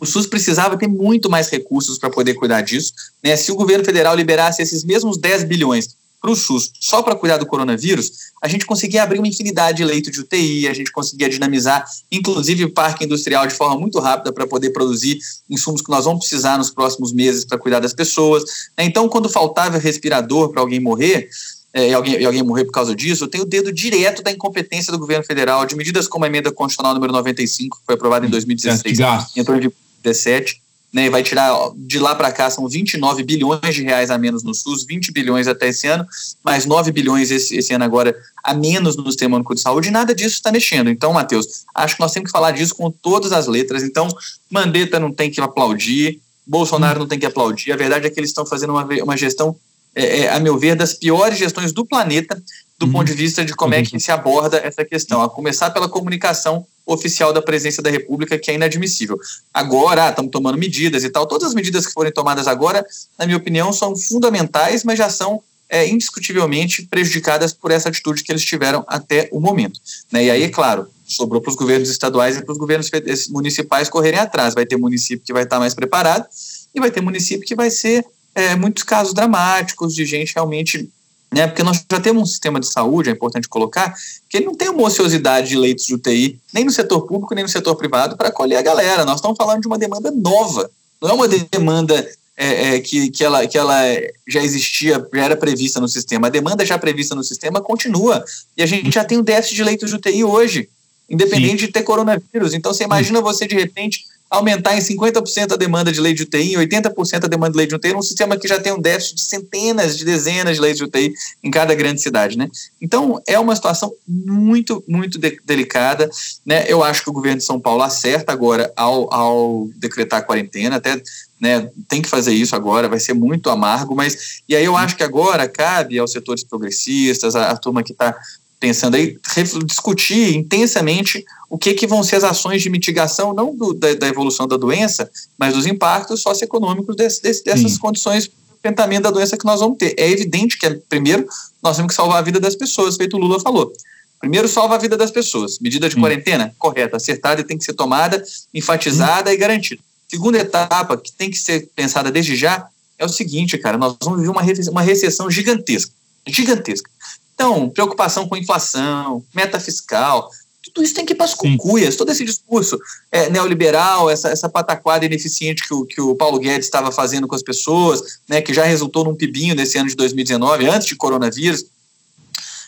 [0.00, 2.92] o SUS precisava ter muito mais recursos para poder cuidar disso.
[3.22, 3.36] Né?
[3.36, 5.96] Se o governo federal liberasse esses mesmos 10 bilhões
[6.26, 8.10] para o SUS só para cuidar do coronavírus,
[8.42, 12.64] a gente conseguia abrir uma infinidade de leitos de UTI, a gente conseguia dinamizar, inclusive
[12.64, 16.58] o parque industrial de forma muito rápida para poder produzir insumos que nós vamos precisar
[16.58, 18.42] nos próximos meses para cuidar das pessoas.
[18.76, 18.84] Né?
[18.84, 21.28] Então, quando faltava respirador para alguém morrer,
[21.72, 24.32] é, e, alguém, e alguém morrer por causa disso, eu tenho o dedo direto da
[24.32, 28.26] incompetência do governo federal, de medidas como a emenda constitucional número 95, que foi aprovada
[28.26, 28.98] em 2016,
[29.36, 30.60] entrou em 2017,
[30.96, 34.54] né, vai tirar de lá para cá são 29 bilhões de reais a menos no
[34.54, 36.06] SUS, 20 bilhões até esse ano,
[36.42, 39.90] mais 9 bilhões esse, esse ano agora a menos no Sistema Único de Saúde, e
[39.90, 40.88] nada disso está mexendo.
[40.88, 43.82] Então, Matheus, acho que nós temos que falar disso com todas as letras.
[43.82, 44.08] Então,
[44.50, 47.72] Mandetta não tem que aplaudir, Bolsonaro não tem que aplaudir.
[47.72, 49.54] A verdade é que eles estão fazendo uma, uma gestão,
[49.94, 52.42] é, é, a meu ver, das piores gestões do planeta,
[52.78, 52.92] do uhum.
[52.92, 56.66] ponto de vista de como é que se aborda essa questão, a começar pela comunicação
[56.86, 59.18] oficial da presidência da República, que é inadmissível.
[59.52, 61.26] Agora, estamos tomando medidas e tal.
[61.26, 62.86] Todas as medidas que forem tomadas agora,
[63.18, 68.30] na minha opinião, são fundamentais, mas já são é, indiscutivelmente prejudicadas por essa atitude que
[68.30, 69.80] eles tiveram até o momento.
[70.12, 70.26] Né?
[70.26, 72.88] E aí, é claro, sobrou para os governos estaduais e para os governos
[73.30, 74.54] municipais correrem atrás.
[74.54, 76.26] Vai ter município que vai estar mais preparado
[76.72, 80.88] e vai ter município que vai ser é, muitos casos dramáticos de gente realmente
[81.32, 81.46] né?
[81.46, 83.94] Porque nós já temos um sistema de saúde, é importante colocar,
[84.28, 87.44] que ele não tem uma ociosidade de leitos de UTI, nem no setor público, nem
[87.44, 89.04] no setor privado, para acolher a galera.
[89.04, 93.24] Nós estamos falando de uma demanda nova, não é uma demanda é, é, que, que,
[93.24, 93.82] ela, que ela
[94.28, 96.26] já existia, já era prevista no sistema.
[96.26, 98.22] A demanda já prevista no sistema continua.
[98.56, 100.68] E a gente já tem um déficit de leitos de UTI hoje,
[101.08, 101.66] independente Sim.
[101.66, 102.52] de ter coronavírus.
[102.52, 106.54] Então, você imagina você, de repente, aumentar em 50% a demanda de leite de UTI,
[106.54, 109.14] em 80% a demanda de leite de UTI, num sistema que já tem um déficit
[109.14, 111.12] de centenas de dezenas de leitos de UTI
[111.42, 112.48] em cada grande cidade, né?
[112.80, 116.10] Então, é uma situação muito, muito de delicada,
[116.44, 116.64] né?
[116.68, 120.76] Eu acho que o governo de São Paulo acerta agora ao, ao decretar a quarentena,
[120.76, 121.00] até
[121.40, 124.96] né, tem que fazer isso agora, vai ser muito amargo, mas e aí eu acho
[124.96, 128.16] que agora cabe aos setores progressistas, a, a turma que está
[128.58, 129.18] pensando aí,
[129.64, 134.08] discutir intensamente o que, que vão ser as ações de mitigação, não do, da, da,
[134.08, 137.78] evolução da doença, mas dos impactos socioeconômicos desse, desse, dessas Sim.
[137.78, 138.30] condições
[138.66, 139.94] enfrentamento da doença que nós vamos ter.
[139.96, 141.26] É evidente que, primeiro,
[141.62, 143.72] nós temos que salvar a vida das pessoas, feito o Lula falou.
[144.18, 145.58] Primeiro, salva a vida das pessoas.
[145.60, 146.00] Medida de Sim.
[146.00, 149.80] quarentena, correta, acertada e tem que ser tomada, enfatizada e garantida.
[150.08, 152.66] Segunda etapa, que tem que ser pensada desde já,
[152.98, 155.92] é o seguinte, cara, nós vamos viver uma, uma recessão gigantesca.
[156.26, 156.90] Gigantesca.
[157.36, 160.30] Então, preocupação com inflação, meta fiscal,
[160.72, 161.94] tudo isso tem que ir para as cucuias.
[161.94, 162.78] Todo esse discurso
[163.12, 167.34] é, neoliberal, essa, essa pataquada ineficiente que o, que o Paulo Guedes estava fazendo com
[167.34, 171.66] as pessoas, né, que já resultou num pibinho nesse ano de 2019, antes de coronavírus,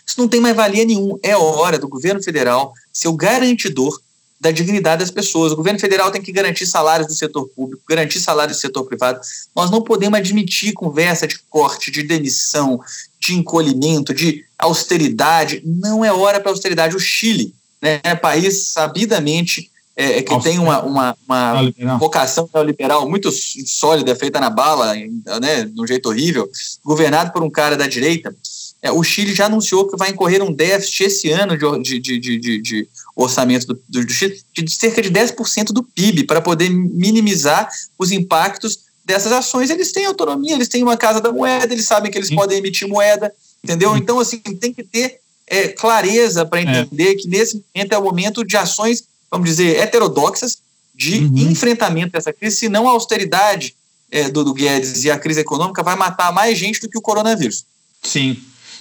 [0.07, 1.19] isso não tem mais valia nenhum.
[1.23, 3.99] É hora do governo federal ser o garantidor
[4.41, 5.53] da dignidade das pessoas.
[5.53, 9.21] O governo federal tem que garantir salários do setor público, garantir salários do setor privado.
[9.55, 12.81] Nós não podemos admitir conversa de corte, de demissão,
[13.21, 15.63] de encolhimento, de austeridade.
[15.65, 16.95] Não é hora para austeridade.
[16.95, 23.09] O Chile né, é um país sabidamente é, que tem uma, uma, uma vocação neoliberal
[23.11, 26.49] muito sólida, feita na bala, né, de um jeito horrível,
[26.85, 28.33] governado por um cara da direita.
[28.81, 32.39] É, o Chile já anunciou que vai incorrer um déficit esse ano de, de, de,
[32.39, 32.89] de, de
[33.23, 39.33] orçamento do, do, de cerca de 10% do PIB para poder minimizar os impactos dessas
[39.33, 39.71] ações.
[39.71, 42.37] Eles têm autonomia, eles têm uma casa da moeda, eles sabem que eles Sim.
[42.37, 43.93] podem emitir moeda, entendeu?
[43.93, 43.99] Sim.
[43.99, 46.63] Então, assim, tem que ter é, clareza para é.
[46.63, 47.15] entender é.
[47.17, 50.59] que nesse momento é o momento de ações, vamos dizer, heterodoxas
[50.95, 51.51] de uhum.
[51.51, 53.75] enfrentamento dessa crise, senão a austeridade
[54.11, 57.03] é, do, do Guedes e a crise econômica vai matar mais gente do que o
[57.03, 57.65] coronavírus.
[58.03, 58.37] Sim,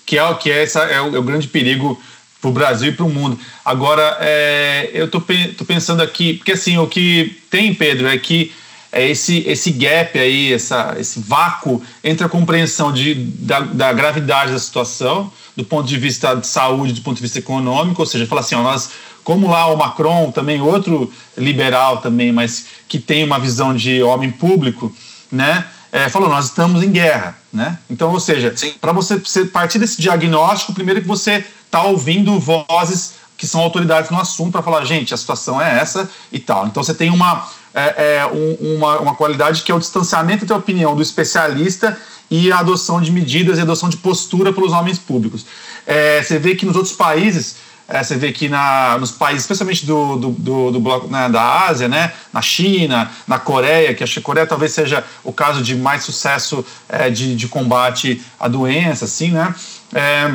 [0.05, 1.99] que é, que é, essa, é, o, é o grande perigo
[2.41, 3.39] para o Brasil e para o mundo.
[3.65, 5.21] Agora, é, eu estou
[5.65, 8.51] pensando aqui, porque assim, o que tem, Pedro, é que
[8.91, 14.51] é esse, esse gap aí, essa, esse vácuo entre a compreensão de, da, da, gravidade
[14.53, 18.25] da situação, do ponto de vista de saúde, do ponto de vista econômico, ou seja,
[18.25, 18.91] falar assim, ó, nós,
[19.23, 24.31] como lá o Macron, também outro liberal também, mas que tem uma visão de homem
[24.31, 24.95] público,
[25.31, 25.65] né?
[25.91, 27.77] É, falou, nós estamos em guerra, né?
[27.89, 33.15] Então, ou seja, para você, você partir desse diagnóstico, primeiro que você está ouvindo vozes
[33.37, 36.65] que são autoridades no assunto para falar, gente, a situação é essa e tal.
[36.65, 40.53] Então você tem uma, é, é, um, uma, uma qualidade que é o distanciamento entre
[40.53, 41.97] a opinião do especialista
[42.29, 45.45] e a adoção de medidas e adoção de postura pelos homens públicos.
[45.85, 49.85] É, você vê que nos outros países, é, você vê que na, nos países, especialmente
[49.85, 54.13] do, do, do, do bloco né, da Ásia, né, na China, na Coreia, que acho
[54.13, 58.47] que a Coreia talvez seja o caso de mais sucesso é, de, de combate à
[58.47, 59.55] doença, assim, né?
[59.93, 60.33] É,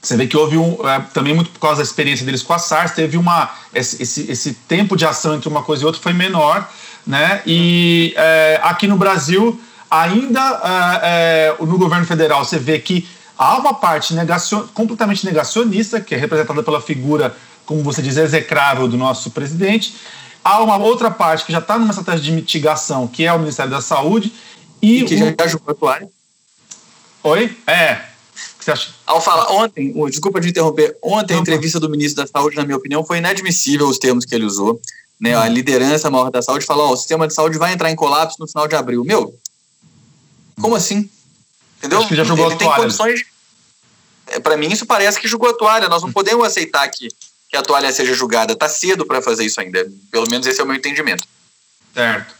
[0.00, 2.58] você vê que houve um, é, também muito por causa da experiência deles com a
[2.58, 6.68] SARS, teve uma esse, esse, tempo de ação entre uma coisa e outra foi menor,
[7.06, 7.40] né?
[7.46, 9.58] E é, aqui no Brasil
[9.90, 16.14] ainda é, no governo federal você vê que há uma parte negacion, completamente negacionista, que
[16.14, 19.96] é representada pela figura, como você diz, execrável do nosso presidente.
[20.42, 23.70] Há uma outra parte que já está numa estratégia de mitigação, que é o Ministério
[23.70, 24.32] da Saúde.
[24.82, 25.34] E, e que o...
[25.38, 26.08] já jogou a toalha.
[27.22, 27.56] Oi?
[27.66, 27.94] É.
[27.94, 28.90] O que você acha?
[29.06, 32.76] Ao falar ontem, desculpa de interromper, ontem a entrevista do ministro da Saúde, na minha
[32.76, 34.80] opinião, foi inadmissível os termos que ele usou.
[35.20, 37.96] Né, a liderança maior da saúde falou: oh, o sistema de saúde vai entrar em
[37.96, 39.04] colapso no final de abril.
[39.04, 39.34] Meu,
[40.60, 41.08] como assim?
[41.84, 41.98] Entendeu?
[41.98, 42.74] Acho que já jogou ele a toalha.
[42.74, 43.24] Tem condições.
[44.26, 45.88] É, para mim, isso parece que jogou a toalha.
[45.88, 47.08] Nós não podemos aceitar que,
[47.50, 48.56] que a toalha seja julgada.
[48.56, 49.86] Tá cedo para fazer isso ainda.
[50.10, 51.24] Pelo menos esse é o meu entendimento.
[51.92, 52.34] Certo.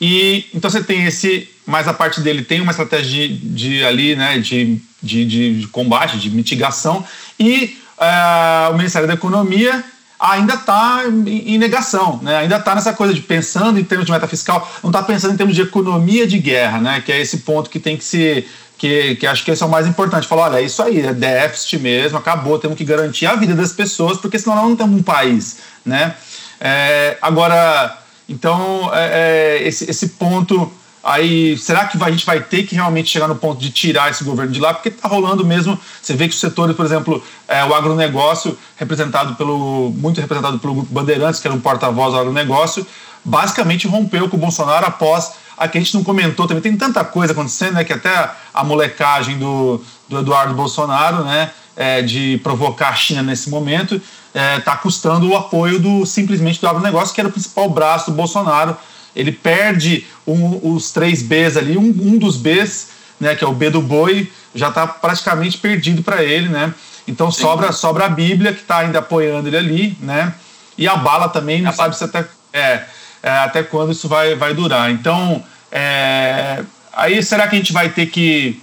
[0.00, 4.14] E então você tem esse, mas a parte dele tem uma estratégia de, de ali,
[4.14, 7.04] né, de, de, de, combate, de mitigação,
[7.40, 9.82] e uh, o Ministério da Economia
[10.18, 12.36] ainda está em negação, né?
[12.38, 15.36] ainda está nessa coisa de pensando em termos de meta fiscal, não está pensando em
[15.36, 17.02] termos de economia de guerra, né?
[17.04, 18.46] que é esse ponto que tem que se.
[18.78, 20.26] Que, que acho que esse é o mais importante.
[20.26, 23.72] Falar, olha, é isso aí, é déficit mesmo, acabou, temos que garantir a vida das
[23.72, 25.58] pessoas, porque senão não temos um país.
[25.84, 26.14] Né?
[26.60, 30.70] É, agora, então, é, é, esse, esse ponto
[31.06, 34.24] Aí, será que a gente vai ter que realmente chegar no ponto de tirar esse
[34.24, 34.74] governo de lá?
[34.74, 35.78] Porque está rolando mesmo.
[36.02, 40.74] Você vê que os setores, por exemplo, é, o agronegócio, representado pelo muito representado pelo
[40.74, 42.84] grupo Bandeirantes, que era um porta-voz do agronegócio,
[43.24, 45.34] basicamente rompeu com o Bolsonaro após.
[45.56, 47.84] Aqui a gente não comentou também, tem tanta coisa acontecendo, né?
[47.84, 51.50] Que até a molecagem do, do Eduardo Bolsonaro, né?
[51.76, 56.58] É, de provocar a China nesse momento, está é, tá custando o apoio do simplesmente
[56.58, 58.76] do agronegócio, que era o principal braço do Bolsonaro
[59.16, 62.88] ele perde um, os três Bs ali, um, um dos Bs,
[63.18, 66.72] né, que é o B do boi, já está praticamente perdido para ele, né?
[67.08, 70.34] Então sobra, sobra a Bíblia, que está ainda apoiando ele ali, né?
[70.76, 72.84] E a bala também, não a sabe se até, é,
[73.22, 74.90] é, até quando isso vai, vai durar.
[74.90, 78.60] Então, é, aí será que a gente vai ter que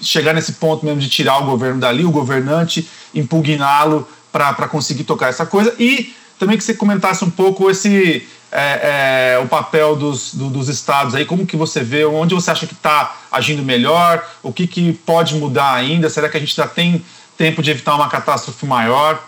[0.00, 5.28] chegar nesse ponto mesmo de tirar o governo dali, o governante, impugná-lo para conseguir tocar
[5.28, 5.74] essa coisa?
[5.78, 10.68] E também que você comentasse um pouco esse é, é, o papel dos, do, dos
[10.68, 14.66] estados aí, como que você vê, onde você acha que está agindo melhor, o que,
[14.66, 17.02] que pode mudar ainda, será que a gente já tem
[17.38, 19.24] tempo de evitar uma catástrofe maior?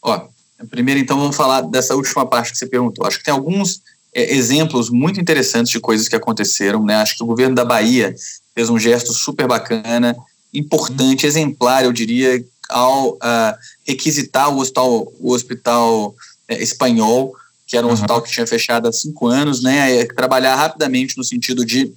[0.00, 0.28] Ó,
[0.68, 3.06] primeiro então vamos falar dessa última parte que você perguntou.
[3.06, 3.82] Acho que tem alguns
[4.14, 6.96] é, exemplos muito interessantes de coisas que aconteceram, né?
[6.96, 8.14] Acho que o governo da Bahia
[8.54, 10.16] fez um gesto super bacana,
[10.52, 13.54] importante, exemplar, eu diria, ao uh,
[13.86, 16.14] requisitar o hospital, o hospital
[16.48, 17.34] é, espanhol
[17.66, 17.94] que era um uhum.
[17.94, 20.00] hospital que tinha fechado há cinco anos, né?
[20.00, 21.92] É trabalhar rapidamente no sentido de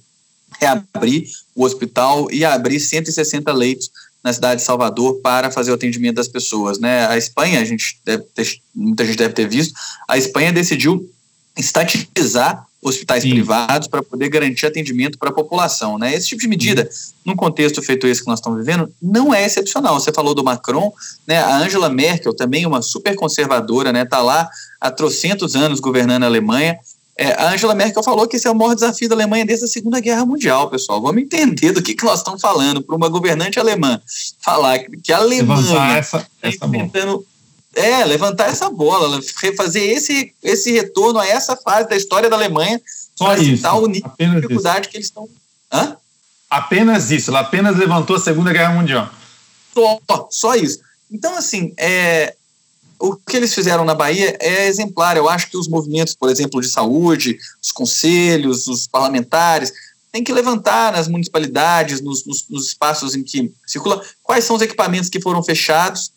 [0.60, 3.90] reabrir o hospital e abrir 160 leitos
[4.22, 7.06] na cidade de Salvador para fazer o atendimento das pessoas, né?
[7.06, 9.74] A Espanha, a gente deve ter, muita gente deve ter visto,
[10.08, 11.08] a Espanha decidiu
[11.56, 13.30] estatizar hospitais Sim.
[13.30, 15.98] privados para poder garantir atendimento para a população.
[15.98, 16.14] Né?
[16.14, 17.32] Esse tipo de medida, uhum.
[17.32, 19.98] num contexto feito esse que nós estamos vivendo, não é excepcional.
[19.98, 20.92] Você falou do Macron,
[21.26, 21.38] né?
[21.38, 24.04] a Angela Merkel, também uma super conservadora, está né?
[24.04, 24.48] Tá lá
[24.80, 26.78] há trocentos anos governando a Alemanha.
[27.20, 29.68] É, a Angela Merkel falou que esse é o maior desafio da Alemanha desde a
[29.68, 31.02] Segunda Guerra Mundial, pessoal.
[31.02, 34.00] Vamos entender do que, que nós estamos falando para uma governante alemã
[34.40, 37.26] falar que a Alemanha está enfrentando
[37.74, 39.20] é, levantar essa bola,
[39.56, 42.80] fazer esse, esse retorno a essa fase da história da Alemanha
[43.18, 44.90] para citar o nível de dificuldade isso.
[44.90, 45.28] que eles estão.
[45.72, 45.96] Hã?
[46.48, 49.10] Apenas isso, ela apenas levantou a Segunda Guerra Mundial.
[49.74, 50.78] Só, só isso.
[51.10, 52.36] Então, assim, é,
[53.00, 55.16] o que eles fizeram na Bahia é exemplar.
[55.16, 59.72] Eu acho que os movimentos, por exemplo, de saúde, os conselhos, os parlamentares,
[60.10, 64.62] têm que levantar nas municipalidades, nos, nos, nos espaços em que circula, quais são os
[64.62, 66.10] equipamentos que foram fechados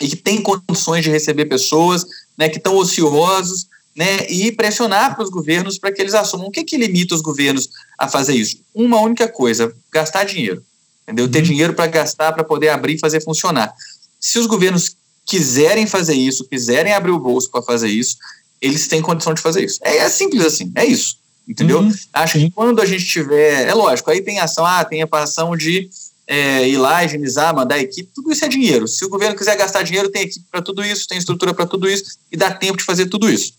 [0.00, 2.04] e que têm condições de receber pessoas,
[2.38, 6.46] né, que estão ociosos, né, e pressionar para os governos para que eles assumam.
[6.46, 8.60] O que, que limita os governos a fazer isso?
[8.74, 10.64] Uma única coisa: gastar dinheiro.
[11.02, 11.28] Entendeu?
[11.28, 11.44] Ter uhum.
[11.44, 13.74] dinheiro para gastar, para poder abrir e fazer funcionar.
[14.18, 14.96] Se os governos
[15.26, 18.16] quiserem fazer isso, quiserem abrir o bolso para fazer isso,
[18.60, 19.78] eles têm condição de fazer isso.
[19.82, 21.16] É, é, simples assim, é isso.
[21.48, 21.80] entendeu?
[21.80, 21.92] Uhum.
[22.12, 25.56] Acho que quando a gente tiver, é lógico, aí tem ação, ah, tem a ação
[25.56, 25.88] de
[26.26, 28.86] é, ir lá, higienizar, mandar equipe, tudo isso é dinheiro.
[28.86, 31.88] Se o governo quiser gastar dinheiro, tem equipe para tudo isso, tem estrutura para tudo
[31.88, 33.54] isso e dá tempo de fazer tudo isso,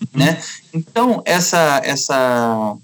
[0.00, 0.20] uhum.
[0.20, 0.42] né?
[0.72, 2.76] Então essa essa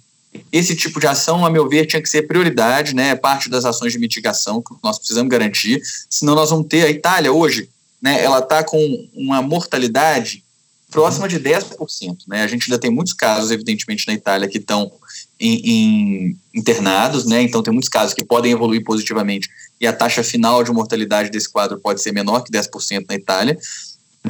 [0.53, 3.11] esse tipo de ação, a meu ver, tinha que ser prioridade, né?
[3.11, 5.83] É parte das ações de mitigação que nós precisamos garantir.
[6.11, 7.69] Senão nós vamos ter a Itália hoje,
[8.01, 8.23] né?
[8.23, 10.45] Ela está com uma mortalidade
[10.91, 12.19] próxima de 10%.
[12.29, 12.43] Né?
[12.43, 14.91] A gente ainda tem muitos casos, evidentemente, na Itália que estão
[15.39, 17.43] em, em, internados, né?
[17.43, 21.51] então tem muitos casos que podem evoluir positivamente e a taxa final de mortalidade desse
[21.51, 23.59] quadro pode ser menor que 10% na Itália.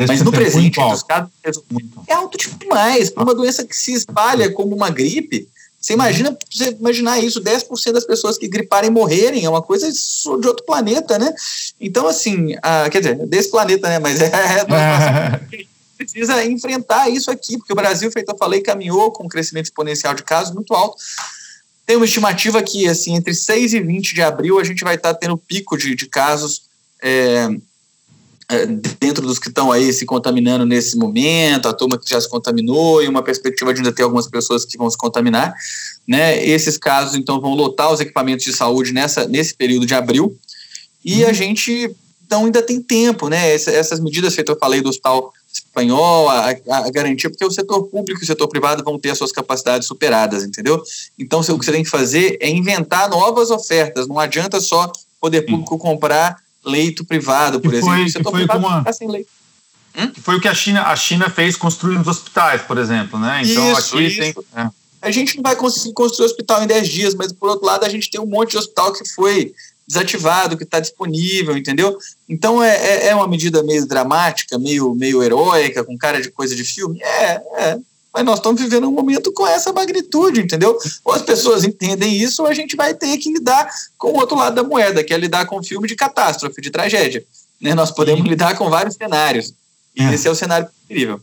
[0.08, 1.30] Mas no presente, os casos
[2.06, 3.08] é alto demais.
[3.08, 5.48] Para uma doença que se espalha como uma gripe,
[5.80, 10.48] você imagina, você imaginar isso, 10% das pessoas que griparem morrerem, é uma coisa de
[10.48, 11.32] outro planeta, né?
[11.80, 13.98] Então, assim, a, quer dizer, desse planeta, né?
[13.98, 15.66] Mas é, é
[15.96, 20.14] precisa enfrentar isso aqui, porque o Brasil, feito eu falei, caminhou com um crescimento exponencial
[20.14, 20.96] de casos muito alto.
[21.86, 25.14] Tem uma estimativa que, assim, entre 6 e 20 de abril, a gente vai estar
[25.14, 26.62] tendo pico de, de casos
[27.00, 27.48] é, é,
[29.00, 33.02] dentro dos que estão aí se contaminando nesse momento, a turma que já se contaminou
[33.02, 35.52] e uma perspectiva de ainda ter algumas pessoas que vão se contaminar.
[36.06, 36.44] Né?
[36.46, 40.36] Esses casos, então, vão lotar os equipamentos de saúde nessa, nesse período de abril.
[41.04, 41.34] E a uhum.
[41.34, 43.52] gente, então, ainda tem tempo, né?
[43.52, 48.20] essas medidas feitas, eu falei do hospital espanhol, a, a, garantia, porque o setor público
[48.20, 50.82] e o setor privado vão ter as suas capacidades superadas, entendeu?
[51.18, 55.42] Então, o que você tem que fazer é inventar novas ofertas, não adianta só poder
[55.42, 56.36] público comprar
[56.66, 58.04] leito privado, por exemplo.
[58.04, 58.78] o setor privado uma...
[58.78, 59.28] ficar sem leito.
[59.98, 60.12] Hum?
[60.20, 63.40] foi o que a China, a China fez construindo os hospitais, por exemplo, né?
[63.44, 64.20] Então isso, aqui isso.
[64.20, 64.34] tem.
[64.54, 64.68] É.
[65.00, 67.88] A gente não vai conseguir construir hospital em 10 dias, mas por outro lado a
[67.88, 69.54] gente tem um monte de hospital que foi
[69.86, 71.96] desativado, que está disponível, entendeu?
[72.28, 76.54] Então é, é, é, uma medida meio dramática, meio, meio heróica, com cara de coisa
[76.56, 77.00] de filme?
[77.02, 77.78] É, é.
[78.16, 80.78] Mas nós estamos vivendo um momento com essa magnitude, entendeu?
[81.04, 84.34] Ou as pessoas entendem isso, ou a gente vai ter que lidar com o outro
[84.34, 87.22] lado da moeda, que é lidar com filme de catástrofe, de tragédia.
[87.60, 87.74] Né?
[87.74, 88.30] Nós podemos Sim.
[88.30, 89.52] lidar com vários cenários.
[89.94, 90.14] E é.
[90.14, 91.20] esse é o cenário possível.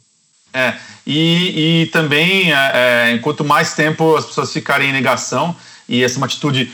[0.54, 5.56] É, e, e também, é, é, enquanto mais tempo as pessoas ficarem em negação,
[5.90, 6.72] e essa é uma atitude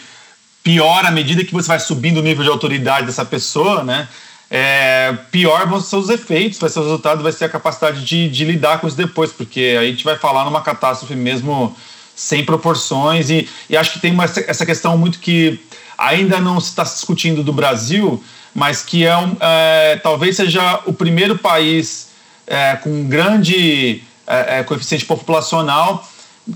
[0.61, 4.09] pior à medida que você vai subindo o nível de autoridade dessa pessoa, né?
[4.51, 8.27] É, pior vão ser os efeitos, vai ser o resultado, vai ser a capacidade de,
[8.29, 11.75] de lidar com isso depois, porque aí a gente vai falar numa catástrofe mesmo
[12.15, 15.63] sem proporções e, e acho que tem uma, essa questão muito que
[15.97, 18.23] ainda não se está discutindo do Brasil,
[18.53, 22.09] mas que é, um, é talvez seja o primeiro país
[22.47, 26.03] é, com grande é, é coeficiente populacional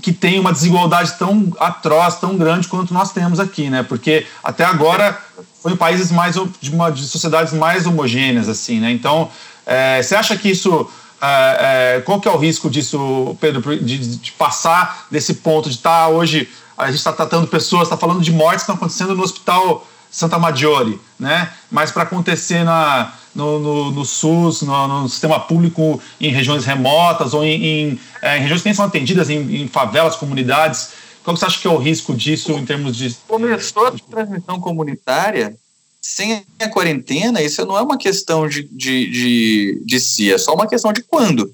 [0.02, 3.84] que tem uma desigualdade tão atroz, tão grande quanto nós temos aqui, né?
[3.84, 5.18] Porque até agora
[5.64, 8.90] foi países mais de, uma, de sociedades mais homogêneas, assim, né?
[8.90, 9.30] Então,
[9.64, 10.86] é, você acha que isso
[11.22, 15.76] é, é, qual que é o risco disso, Pedro, de, de passar desse ponto de
[15.76, 19.14] estar tá, hoje a gente está tratando pessoas, está falando de mortes que estão acontecendo
[19.14, 21.50] no hospital Santa Maggiore, né?
[21.70, 27.32] Mas para acontecer na no, no, no SUS, no, no, sistema público em regiões remotas
[27.32, 30.90] ou em, em, é, em regiões que nem são atendidas, em, em, favelas, comunidades.
[31.24, 33.16] Qual você acha que é o risco disso em termos de.
[33.26, 35.56] Começou a transmissão comunitária
[36.04, 40.54] sem a quarentena, isso não é uma questão de, de, de, de si, é só
[40.54, 41.50] uma questão de quando.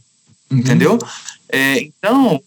[0.51, 0.59] Uhum.
[0.59, 0.99] Entendeu?
[1.49, 2.43] É, então,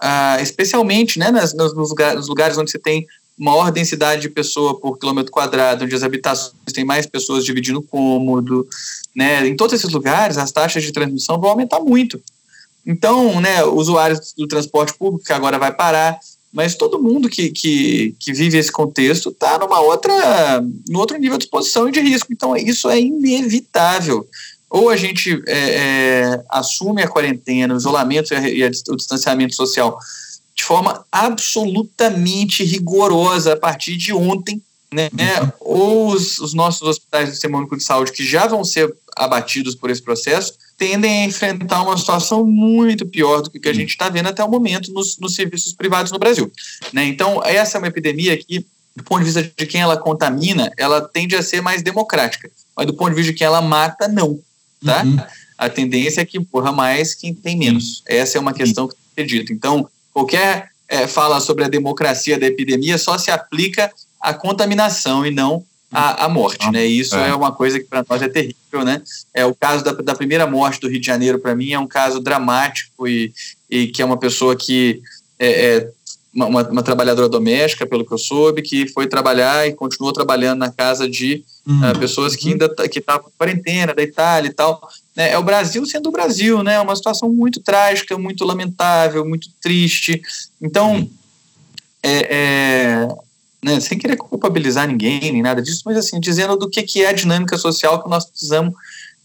[0.00, 3.06] ah, especialmente né, nas, nos, lugares, nos lugares onde você tem
[3.38, 8.66] maior densidade de pessoa por quilômetro quadrado, onde as habitações têm mais pessoas dividindo cômodo,
[9.14, 9.46] né?
[9.46, 12.18] Em todos esses lugares, as taxas de transmissão vão aumentar muito.
[12.86, 16.18] Então, né, usuários do transporte público que agora vai parar,
[16.52, 21.38] mas todo mundo que, que, que vive esse contexto está numa outra, no outro nível
[21.38, 22.32] de exposição e de risco.
[22.32, 24.28] Então, isso é inevitável.
[24.68, 29.98] Ou a gente é, é, assume a quarentena, o isolamento e, e o distanciamento social
[30.54, 35.10] de forma absolutamente rigorosa a partir de ontem, né?
[35.12, 35.50] Uhum.
[35.60, 39.74] Ou os, os, nossos hospitais do Sistema Único de Saúde, que já vão ser abatidos
[39.74, 43.90] por esse processo, tendem a enfrentar uma situação muito pior do que, que a gente
[43.90, 46.50] está vendo até o momento nos, nos, serviços privados no Brasil.
[46.92, 47.04] Né?
[47.04, 51.00] Então, essa é uma epidemia que, do ponto de vista de quem ela contamina, ela
[51.00, 52.50] tende a ser mais democrática.
[52.76, 54.38] Mas do ponto de vista de quem ela mata, não.
[54.84, 55.02] Tá?
[55.04, 55.18] Uhum.
[55.56, 58.02] A tendência é que empurra mais quem tem menos.
[58.06, 59.52] Essa é uma questão que tem que ser dita.
[59.52, 63.90] Então, Qualquer é, fala sobre a democracia da epidemia só se aplica
[64.20, 66.86] à contaminação e não à, à morte, né?
[66.86, 67.28] E isso é.
[67.28, 69.02] é uma coisa que para nós é terrível, né?
[69.34, 71.86] É o caso da, da primeira morte do Rio de Janeiro para mim é um
[71.86, 73.32] caso dramático e,
[73.70, 75.02] e que é uma pessoa que
[75.38, 75.88] é, é
[76.34, 80.70] uma, uma, trabalhadora doméstica, pelo que eu soube, que foi trabalhar e continuou trabalhando na
[80.70, 81.90] casa de uhum.
[81.90, 84.88] uh, pessoas que ainda que estavam em quarentena da Itália e tal.
[85.14, 86.74] né, é o Brasil sendo o Brasil, né?
[86.74, 90.22] É uma situação muito trágica, muito lamentável, muito triste.
[90.60, 91.08] Então,
[92.02, 93.08] é, é,
[93.64, 97.08] né, sem querer culpabilizar ninguém nem nada disso, mas assim dizendo do que, que é
[97.08, 98.74] a dinâmica social que nós precisamos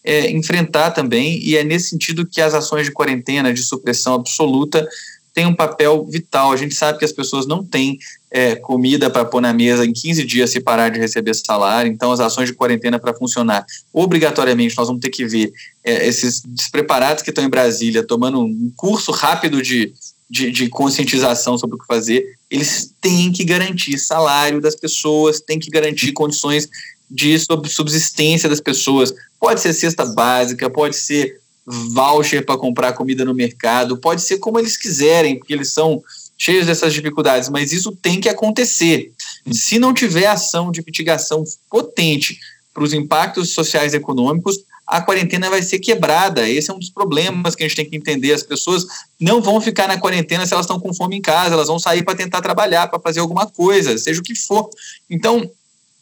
[0.03, 4.87] é, enfrentar também, e é nesse sentido que as ações de quarentena, de supressão absoluta,
[5.33, 6.51] têm um papel vital.
[6.51, 7.99] A gente sabe que as pessoas não têm
[8.31, 12.11] é, comida para pôr na mesa em 15 dias se parar de receber salário, então
[12.11, 15.51] as ações de quarentena para funcionar, obrigatoriamente nós vamos ter que ver
[15.83, 19.93] é, esses despreparados que estão em Brasília tomando um curso rápido de,
[20.29, 25.59] de, de, conscientização sobre o que fazer, eles têm que garantir salário das pessoas, têm
[25.59, 26.69] que garantir condições
[27.09, 29.13] de subsistência das pessoas.
[29.39, 34.57] Pode ser cesta básica, pode ser voucher para comprar comida no mercado, pode ser como
[34.57, 36.01] eles quiserem, porque eles são
[36.37, 39.11] cheios dessas dificuldades, mas isso tem que acontecer.
[39.51, 42.39] Se não tiver ação de mitigação potente
[42.73, 46.47] para os impactos sociais e econômicos, a quarentena vai ser quebrada.
[46.47, 48.33] Esse é um dos problemas que a gente tem que entender.
[48.33, 48.85] As pessoas
[49.19, 52.03] não vão ficar na quarentena se elas estão com fome em casa, elas vão sair
[52.03, 54.69] para tentar trabalhar, para fazer alguma coisa, seja o que for.
[55.09, 55.49] Então,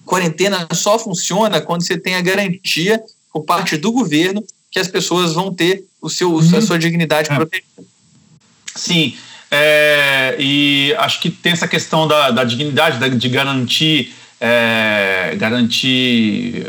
[0.06, 3.02] quarentena só funciona quando você tem a garantia
[3.34, 6.58] por parte do governo que as pessoas vão ter o seu, uhum.
[6.58, 7.36] a sua dignidade é.
[7.36, 7.84] protegida.
[8.76, 9.16] Sim,
[9.50, 16.68] é, e acho que tem essa questão da, da dignidade, da, de garantir, é, garantir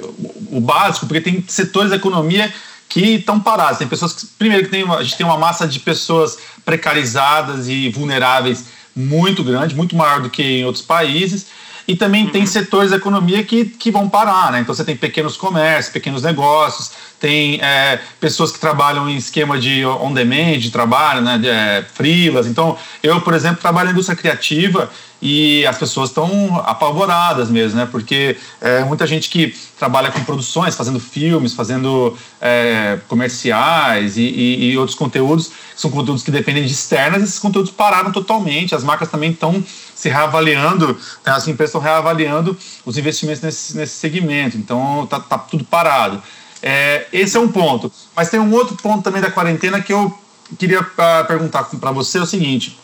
[0.51, 2.53] o, básico, porque tem setores da economia
[2.89, 3.79] que estão parados.
[3.79, 7.89] Tem pessoas que, primeiro, que tem, a gente tem uma massa de pessoas precarizadas e
[7.91, 11.47] vulneráveis muito grande, muito maior do que em outros países.
[11.89, 12.31] E também uhum.
[12.31, 14.61] tem setores da economia que, que vão parar, né?
[14.61, 19.85] Então você tem pequenos comércios, pequenos negócios, tem é, pessoas que trabalham em esquema de
[19.85, 21.39] on-demand, de trabalho, né?
[21.39, 22.47] De, é, freelas.
[22.47, 27.89] Então, eu, por exemplo, trabalho na indústria criativa e as pessoas estão apavoradas mesmo, né?
[27.91, 34.71] Porque é, muita gente que trabalha com produções, fazendo filmes, fazendo é, comerciais e, e,
[34.73, 38.75] e, outros conteúdos, são conteúdos que dependem de externas, esses conteúdos pararam totalmente.
[38.75, 39.63] As marcas também estão
[39.97, 40.89] se reavaliando,
[41.25, 41.33] né?
[41.33, 44.57] as empresas estão reavaliando os investimentos nesse, nesse segmento.
[44.59, 46.23] Então, tá, tá tudo parado.
[46.63, 47.91] É, esse é um ponto.
[48.15, 50.17] Mas tem um outro ponto também da quarentena que eu
[50.59, 52.79] queria uh, perguntar para você: é o seguinte.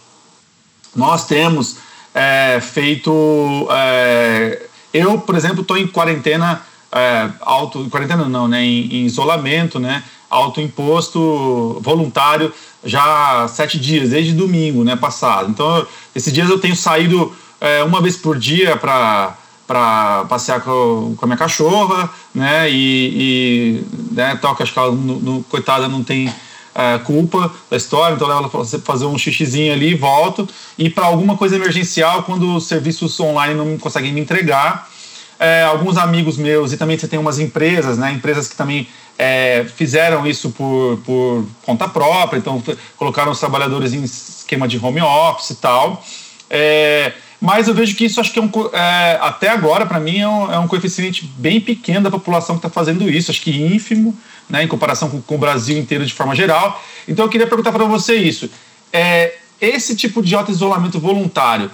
[0.97, 1.77] Nós temos
[2.15, 3.69] é, feito.
[3.71, 9.79] É, eu, por exemplo, estou em quarentena, é, auto, quarentena não, né, em, em isolamento,
[9.79, 12.53] né, autoimposto voluntário
[12.85, 15.51] já sete dias, desde domingo, né, passado.
[15.51, 21.15] Então, esses dias eu tenho saído é, uma vez por dia para para passear com,
[21.17, 25.89] com, a minha cachorra, né, e, e né, toca, acho que ela, no, no, coitada,
[25.89, 26.31] não tem
[26.75, 30.47] é, culpa da história, então leva ela fazer um xixizinho ali, volto.
[30.77, 34.91] E para alguma coisa emergencial, quando os serviços online não conseguem me entregar,
[35.39, 38.87] é, alguns amigos meus, e também você tem umas empresas, né, empresas que também
[39.19, 42.63] é, fizeram isso por, por conta própria, então
[42.97, 46.03] colocaram os trabalhadores em esquema de home office e tal.
[46.51, 50.21] É, mas eu vejo que isso acho que é um, é, até agora, para mim,
[50.21, 53.51] é um, é um, coeficiente bem pequeno da população que está fazendo isso, acho que
[53.51, 54.17] ínfimo,
[54.49, 56.81] né, em comparação com, com, o Brasil inteiro de forma geral.
[57.09, 58.49] Então eu queria perguntar para você isso.
[58.93, 61.71] É, esse tipo de auto-isolamento voluntário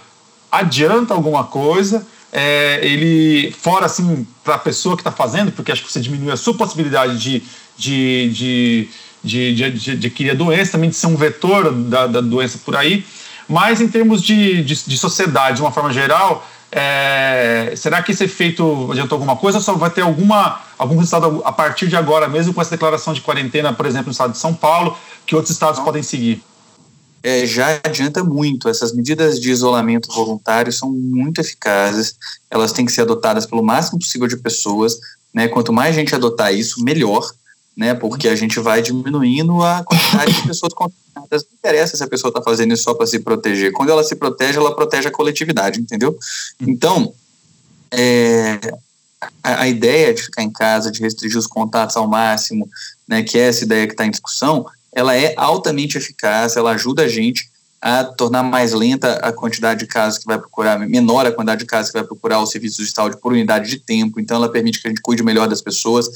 [0.50, 2.06] adianta alguma coisa?
[2.32, 6.30] É, ele, fora assim, para a pessoa que está fazendo, porque acho que você diminui
[6.30, 7.42] a sua possibilidade de,
[7.76, 8.88] de, de,
[9.24, 12.58] de, de, de, de adquirir a doença, também de ser um vetor da, da doença
[12.64, 13.04] por aí.
[13.48, 18.24] Mas em termos de, de, de sociedade, de uma forma geral, é, será que esse
[18.24, 22.28] efeito adiantou alguma coisa ou só vai ter alguma, algum resultado a partir de agora,
[22.28, 25.52] mesmo com essa declaração de quarentena, por exemplo, no estado de São Paulo, que outros
[25.52, 26.42] estados podem seguir?
[27.22, 28.68] É, já adianta muito.
[28.68, 32.14] Essas medidas de isolamento voluntário são muito eficazes.
[32.50, 34.98] Elas têm que ser adotadas pelo máximo possível de pessoas.
[35.32, 35.48] Né?
[35.48, 37.28] Quanto mais gente adotar isso, melhor
[37.78, 37.94] né?
[37.94, 41.44] Porque a gente vai diminuindo a quantidade de pessoas contaminadas.
[41.44, 43.70] Não interessa se a pessoa está fazendo isso só para se proteger.
[43.70, 46.18] Quando ela se protege, ela protege a coletividade, entendeu?
[46.60, 47.14] Então,
[47.92, 48.58] é,
[49.40, 52.68] a, a, ideia de ficar em casa, de restringir os contatos ao máximo,
[53.06, 53.22] né?
[53.22, 57.08] Que é essa ideia que está em discussão, ela é altamente eficaz, ela ajuda a
[57.08, 61.60] gente a tornar mais lenta a quantidade de casos que vai procurar, menor a quantidade
[61.60, 64.50] de casos que vai procurar os serviços de saúde por unidade de tempo, então ela
[64.50, 66.08] permite que a gente cuide melhor das pessoas.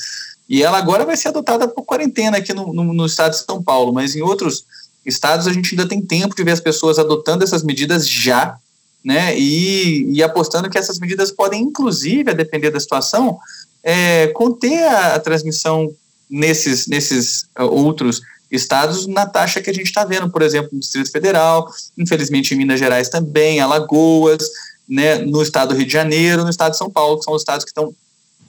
[0.49, 3.63] E ela agora vai ser adotada por quarentena aqui no, no, no estado de São
[3.63, 4.65] Paulo, mas em outros
[5.07, 8.57] estados a gente ainda tem tempo de ver as pessoas adotando essas medidas já,
[9.05, 9.37] né?
[9.39, 13.39] E, e apostando que essas medidas podem, inclusive, a depender da situação,
[13.83, 15.93] é, conter a, a transmissão
[16.31, 18.21] nesses, nesses uh, outros
[18.53, 22.59] estados na taxa que a gente está vendo, por exemplo, no Distrito Federal, infelizmente em
[22.59, 24.47] Minas Gerais também, Alagoas,
[24.89, 27.43] né, no estado do Rio de Janeiro, no estado de São Paulo, que são os
[27.43, 27.95] estados que estão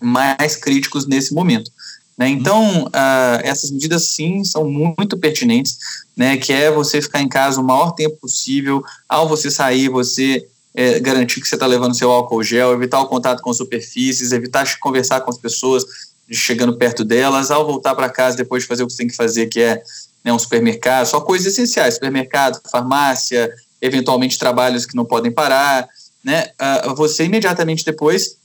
[0.02, 1.72] mais críticos nesse momento.
[2.18, 2.28] Né?
[2.28, 5.78] Então, uh, essas medidas, sim, são muito pertinentes,
[6.16, 6.38] né?
[6.38, 10.46] que é você ficar em casa o maior tempo possível, ao você sair, você
[10.76, 14.68] é, garantir que você está levando seu álcool gel, evitar o contato com superfícies, evitar
[14.80, 15.86] conversar com as pessoas
[16.32, 19.48] chegando perto delas, ao voltar para casa depois de fazer o que tem que fazer,
[19.48, 19.84] que é
[20.24, 25.88] né, um supermercado, só coisas essenciais, supermercado, farmácia, eventualmente trabalhos que não podem parar,
[26.24, 26.50] né,
[26.86, 28.38] uh, você imediatamente depois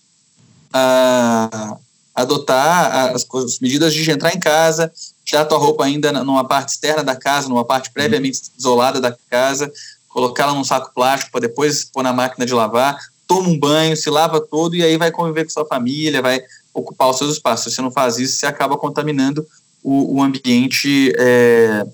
[0.74, 1.78] uh,
[2.14, 4.92] adotar as, as, medidas de entrar em casa,
[5.24, 9.72] tirar tua roupa ainda numa parte externa da casa, numa parte previamente isolada da casa,
[10.08, 12.98] colocá-la num saco plástico para depois pôr na máquina de lavar,
[13.28, 16.42] toma um banho, se lava todo e aí vai conviver com sua família, vai
[16.72, 17.64] ocupar os seus espaços.
[17.64, 19.46] Se você não faz isso, você acaba contaminando
[19.82, 21.86] o, o ambiente é,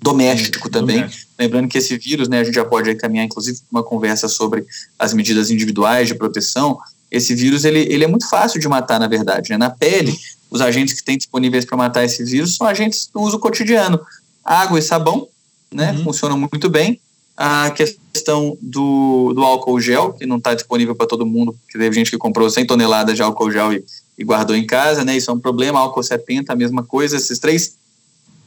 [0.00, 0.98] doméstico também.
[0.98, 1.32] Doméstico.
[1.38, 4.64] Lembrando que esse vírus, né, a gente já pode caminhar, inclusive, uma conversa sobre
[4.98, 6.78] as medidas individuais de proteção.
[7.10, 9.50] Esse vírus ele, ele é muito fácil de matar, na verdade.
[9.50, 9.56] Né?
[9.56, 10.16] Na pele,
[10.50, 14.00] os agentes que tem disponíveis para matar esse vírus são agentes do uso cotidiano.
[14.44, 15.28] Água e sabão,
[15.72, 16.04] né, uhum.
[16.04, 17.00] funcionam muito bem.
[17.36, 21.94] A questão do, do álcool gel, que não está disponível para todo mundo, porque teve
[21.94, 23.84] gente que comprou 100 toneladas de álcool gel e,
[24.16, 25.16] e guardou em casa, né?
[25.16, 25.78] Isso é um problema.
[25.78, 27.16] Álcool 70, a mesma coisa.
[27.16, 27.76] Esses três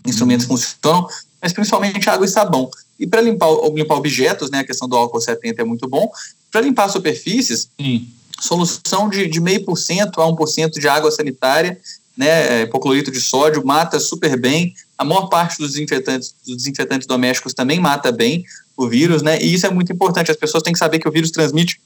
[0.06, 0.58] instrumentos uhum.
[0.58, 1.08] funcionam,
[1.42, 2.70] mas principalmente água e sabão.
[3.00, 4.60] E para limpar, limpar objetos, né?
[4.60, 6.10] A questão do álcool 70 é muito bom.
[6.52, 8.08] Para limpar superfícies, Sim.
[8.42, 11.80] solução de, de meio por cento a 1% de água sanitária,
[12.18, 12.64] né?
[12.64, 14.74] Hipoclorito de sódio mata super bem.
[14.98, 18.44] A maior parte dos desinfetantes, dos desinfetantes domésticos também mata bem
[18.80, 19.38] o vírus, né?
[19.42, 20.32] E isso é muito importante.
[20.32, 21.82] As pessoas têm que saber que o vírus transmite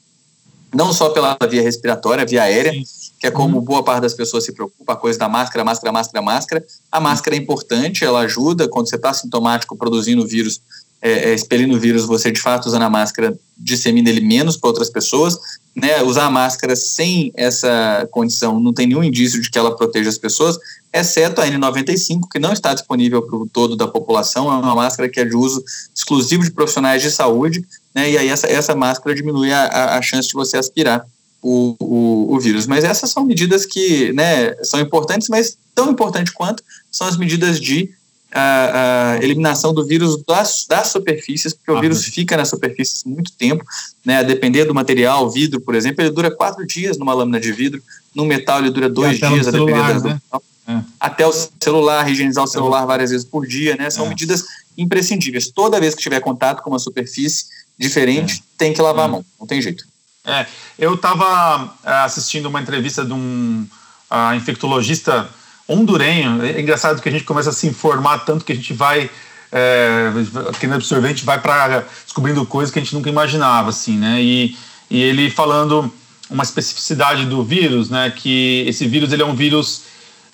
[0.73, 2.83] não só pela via respiratória, via aérea, Sim.
[3.19, 3.63] que é como uhum.
[3.63, 6.65] boa parte das pessoas se preocupa, a coisa da máscara, máscara, máscara, máscara.
[6.91, 10.61] A máscara é importante, ela ajuda quando você está sintomático produzindo vírus,
[11.05, 14.69] é, é, expelindo o vírus, você de fato usando a máscara dissemina ele menos para
[14.69, 15.37] outras pessoas.
[15.75, 16.01] Né?
[16.01, 20.17] Usar a máscara sem essa condição não tem nenhum indício de que ela proteja as
[20.17, 20.57] pessoas,
[20.93, 25.09] exceto a N95, que não está disponível para o todo da população, é uma máscara
[25.09, 25.61] que é de uso
[25.93, 28.09] exclusivo de profissionais de saúde, né?
[28.09, 31.05] e aí essa, essa máscara diminui a, a chance de você aspirar
[31.41, 32.65] o, o, o, vírus.
[32.65, 37.59] Mas essas são medidas que né, são importantes, mas tão importante quanto são as medidas
[37.59, 37.91] de
[38.33, 43.03] a, a eliminação do vírus das, das superfícies, porque o ah, vírus fica nas superfícies
[43.03, 43.63] muito tempo,
[44.03, 44.17] né?
[44.17, 47.81] A depender do material, vidro, por exemplo, ele dura quatro dias numa lâmina de vidro,
[48.13, 50.19] no metal ele dura dois dias, a depender do né?
[50.65, 50.81] É.
[50.99, 53.89] Até o celular, higienizar o celular várias vezes por dia, né?
[53.89, 54.09] São é.
[54.09, 54.45] medidas
[54.77, 55.49] imprescindíveis.
[55.49, 57.45] Toda vez que tiver contato com uma superfície
[57.77, 58.43] diferente, é.
[58.57, 59.11] tem que lavar a é.
[59.11, 59.85] mão, não tem jeito.
[60.25, 60.45] É,
[60.79, 63.67] eu estava é, assistindo uma entrevista de um
[64.09, 65.29] uh, infectologista
[65.67, 66.43] hondurenho.
[66.43, 69.09] É engraçado que a gente começa a se informar tanto que a gente vai
[69.53, 70.11] é,
[70.49, 74.19] aqui no absorvente vai para descobrindo coisas que a gente nunca imaginava, assim, né?
[74.19, 74.57] E,
[74.89, 75.93] e ele falando
[76.27, 78.11] uma especificidade do vírus, né?
[78.11, 79.83] Que esse vírus ele é um vírus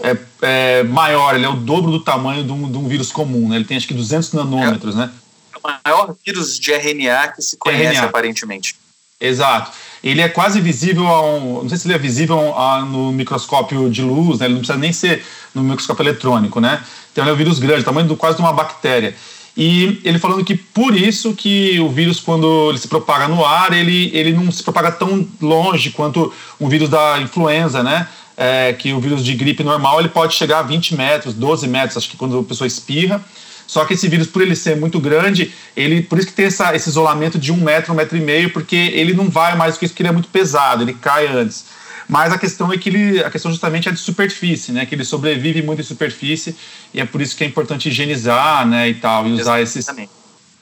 [0.01, 3.49] é, é maior, ele é o dobro do tamanho de um, de um vírus comum,
[3.49, 3.57] né?
[3.57, 5.11] Ele tem acho que 200 nanômetros, né?
[5.53, 8.07] É o maior vírus de RNA que se conhece RNA.
[8.07, 8.77] aparentemente.
[9.19, 9.73] Exato.
[10.03, 13.89] Ele é quase visível a um, não sei se ele é visível a, no microscópio
[13.89, 14.45] de luz, né?
[14.45, 15.23] Ele não precisa nem ser
[15.53, 16.81] no microscópio eletrônico, né?
[17.11, 19.15] Então ele é um vírus grande, tamanho do, quase de uma bactéria.
[19.57, 23.73] E ele falando que por isso que o vírus, quando ele se propaga no ar,
[23.73, 28.07] ele, ele não se propaga tão longe quanto um vírus da influenza, né?
[28.37, 31.97] É, que o vírus de gripe normal ele pode chegar a 20 metros, 12 metros,
[31.97, 33.21] acho que quando a pessoa espirra.
[33.69, 36.75] Só que esse vírus, por ele ser muito grande, ele por isso que tem essa,
[36.75, 39.79] esse isolamento de um metro, um metro e meio, porque ele não vai mais do
[39.79, 41.65] que isso, porque ele é muito pesado, ele cai antes.
[42.07, 44.87] Mas a questão é que ele, a questão justamente é de superfície, né?
[44.87, 46.55] Que ele sobrevive muito em superfície
[46.91, 48.89] e é por isso que é importante higienizar, né?
[48.89, 50.09] E tal, e usar Exatamente.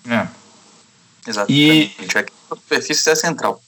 [0.03, 0.11] esses.
[0.11, 0.27] É.
[1.25, 1.53] Exatamente.
[1.53, 3.61] E a superfície é central.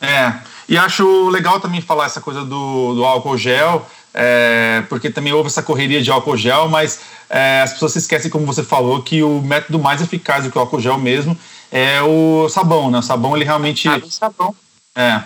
[0.00, 0.32] É.
[0.66, 3.86] E acho legal também falar essa coisa do, do álcool gel,
[4.16, 8.30] é, porque também houve essa correria de álcool gel, mas é, as pessoas se esquecem,
[8.30, 11.36] como você falou, que o método mais eficaz do que o álcool gel mesmo
[11.70, 12.98] é o sabão, né?
[12.98, 13.88] O sabão ele realmente.
[13.88, 14.56] Ah, o sabão.
[14.94, 15.20] É.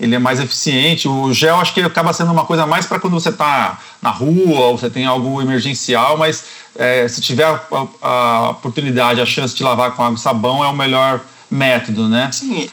[0.00, 1.06] Ele é mais eficiente.
[1.06, 4.60] O gel acho que acaba sendo uma coisa mais para quando você está na rua
[4.60, 7.60] ou você tem algo emergencial, mas é, se tiver a,
[8.00, 11.20] a, a, oportunidade, a chance de lavar com água e sabão é o melhor
[11.50, 12.30] método, né?
[12.32, 12.68] Sim.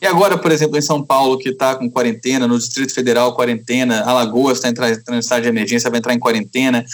[0.00, 4.02] E agora, por exemplo, em São Paulo, que está com quarentena, no Distrito Federal, quarentena,
[4.02, 6.84] Alagoas está entrando em estado de emergência, vai entrar em quarentena,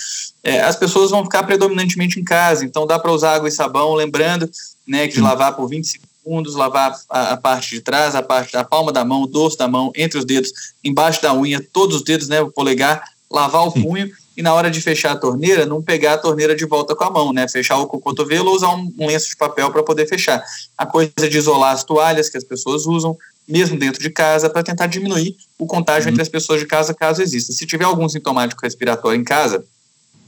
[0.43, 3.95] é, as pessoas vão ficar predominantemente em casa, então dá para usar água e sabão,
[3.95, 4.49] lembrando
[4.87, 8.53] né, que de lavar por 20 segundos, lavar a, a, parte de trás, a parte
[8.53, 10.53] da palma da mão, o dorso da mão, entre os dedos,
[10.85, 14.71] embaixo da unha, todos os dedos, né, o polegar, lavar o punho e na hora
[14.71, 17.47] de fechar a torneira, não pegar a torneira de volta com a mão, né?
[17.49, 20.43] Fechar o cotovelo ou usar um, um lenço de papel para poder fechar.
[20.77, 23.17] A coisa de isolar as toalhas que as pessoas usam,
[23.47, 26.13] mesmo dentro de casa, para tentar diminuir o contágio uhum.
[26.13, 27.53] entre as pessoas de casa, caso exista.
[27.53, 29.65] Se tiver algum sintomático respiratório em casa,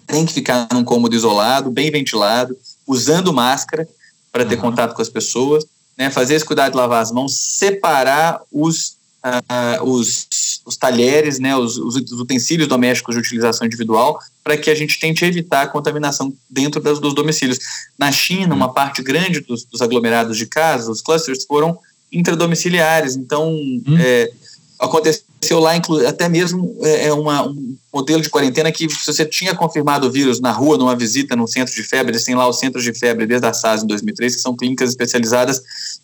[0.06, 3.88] tem que ficar num cômodo isolado, bem ventilado, usando máscara
[4.30, 4.62] para ter uhum.
[4.62, 5.64] contato com as pessoas,
[5.96, 10.26] né, fazer esse cuidado de lavar as mãos, separar os, uh, os,
[10.64, 15.24] os, talheres, né, os, os, utensílios domésticos de utilização individual, para que a gente tente
[15.24, 17.58] evitar a contaminação dentro das, dos domicílios.
[17.98, 21.78] Na China, uma parte grande dos, dos aglomerados de casas, os clusters, foram
[22.12, 23.82] intradomiciliares, então hum.
[23.98, 24.30] é,
[24.78, 25.72] aconteceu lá,
[26.08, 30.10] até mesmo é, é, uma, um modelo de quarentena que se você tinha confirmado o
[30.10, 32.92] vírus na rua, numa visita no centro de febre, eles têm lá os centros de
[32.92, 35.62] febre desde a SAS em 2003, que são clínicas especializadas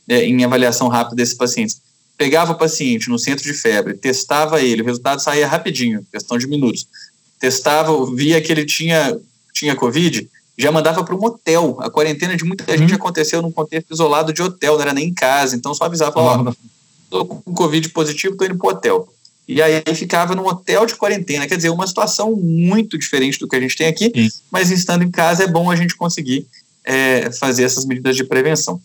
[0.08, 1.80] é, em avaliação rápida desses pacientes.
[2.20, 6.46] Pegava o paciente no centro de febre, testava ele, o resultado saía rapidinho, questão de
[6.46, 6.86] minutos.
[7.38, 9.18] Testava, via que ele tinha,
[9.54, 11.78] tinha Covid, já mandava para um hotel.
[11.80, 12.76] A quarentena de muita uhum.
[12.76, 16.20] gente aconteceu num contexto isolado de hotel, não era nem em casa, então só avisava,
[16.20, 16.52] ó,
[17.08, 19.08] tô com Covid positivo, tô indo pro hotel.
[19.48, 23.56] E aí ficava num hotel de quarentena, quer dizer, uma situação muito diferente do que
[23.56, 24.28] a gente tem aqui, Sim.
[24.50, 26.46] mas estando em casa é bom a gente conseguir
[26.84, 28.78] é, fazer essas medidas de prevenção.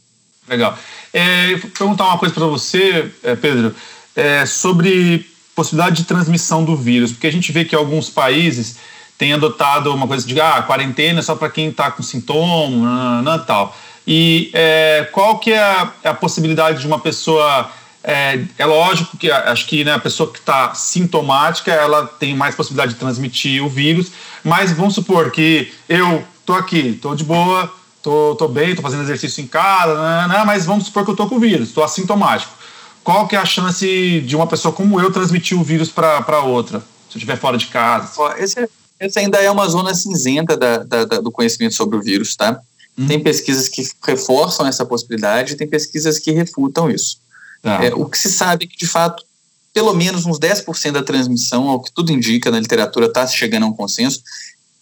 [0.48, 0.78] Legal.
[1.14, 3.74] É, vou perguntar uma coisa para você, é, Pedro,
[4.16, 5.26] é, sobre
[5.56, 8.78] possibilidade de transmissão do vírus, porque a gente vê que alguns países
[9.18, 13.76] têm adotado uma coisa de ah, quarentena só para quem está com sintoma, não, tal.
[14.06, 17.72] E é, qual que é a, a possibilidade de uma pessoa
[18.04, 22.54] é, é lógico que acho que né, a pessoa que está sintomática ela tem mais
[22.54, 24.12] possibilidade de transmitir o vírus,
[24.44, 27.74] mas vamos supor que eu tô aqui, tô de boa,
[28.06, 31.16] tô, tô bem, tô fazendo exercício em casa, né, né, mas vamos supor que eu
[31.16, 32.54] tô com o vírus, tô assintomático.
[33.04, 36.80] Qual que é a chance de uma pessoa como eu transmitir o vírus para outra,
[37.10, 38.12] se eu estiver fora de casa?
[38.38, 42.36] Esse, esse ainda é uma zona cinzenta da, da, da, do conhecimento sobre o vírus,
[42.36, 42.60] tá?
[42.96, 43.08] Hum.
[43.08, 47.18] Tem pesquisas que reforçam essa possibilidade, tem pesquisas que refutam isso.
[47.64, 47.84] Tá.
[47.84, 49.24] É, o que se sabe é que, de fato,
[49.74, 53.68] pelo menos uns 10% da transmissão, ao que tudo indica na literatura, está chegando a
[53.68, 54.22] um consenso,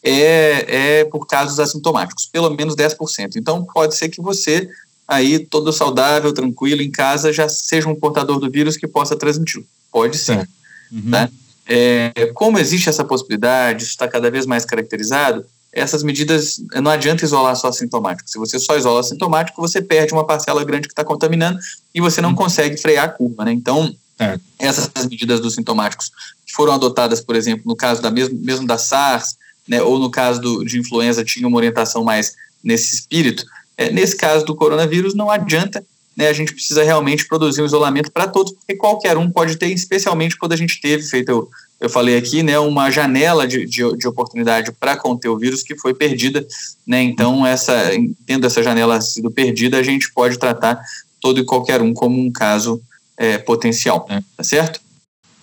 [0.03, 3.35] é, é por casos assintomáticos, pelo menos 10%.
[3.37, 4.69] Então, pode ser que você,
[5.07, 9.63] aí, todo saudável, tranquilo, em casa, já seja um portador do vírus que possa transmitir.
[9.91, 10.47] Pode ser.
[10.91, 11.09] Uhum.
[11.09, 11.29] Tá?
[11.65, 17.25] É, como existe essa possibilidade, isso está cada vez mais caracterizado, essas medidas, não adianta
[17.25, 18.29] isolar só assintomático.
[18.29, 21.57] Se você só isola assintomático, você perde uma parcela grande que está contaminando
[21.95, 22.35] e você não uhum.
[22.35, 23.53] consegue frear a curva, né?
[23.53, 24.37] Então, é.
[24.59, 26.11] essas medidas dos sintomáticos
[26.45, 29.35] que foram adotadas, por exemplo, no caso da mesmo, mesmo da SARS,
[29.67, 33.45] né, ou no caso do, de influenza, tinha uma orientação mais nesse espírito.
[33.77, 35.83] É, nesse caso do coronavírus, não adianta,
[36.15, 39.67] né, a gente precisa realmente produzir um isolamento para todos, porque qualquer um pode ter,
[39.67, 41.49] especialmente quando a gente teve feito
[41.83, 45.75] eu falei aqui, né, uma janela de, de, de oportunidade para conter o vírus que
[45.75, 46.47] foi perdida,
[46.87, 47.91] né, então essa,
[48.25, 50.79] tendo essa janela sido perdida, a gente pode tratar
[51.19, 52.81] todo e qualquer um como um caso
[53.17, 54.21] é, potencial, é.
[54.37, 54.79] tá certo?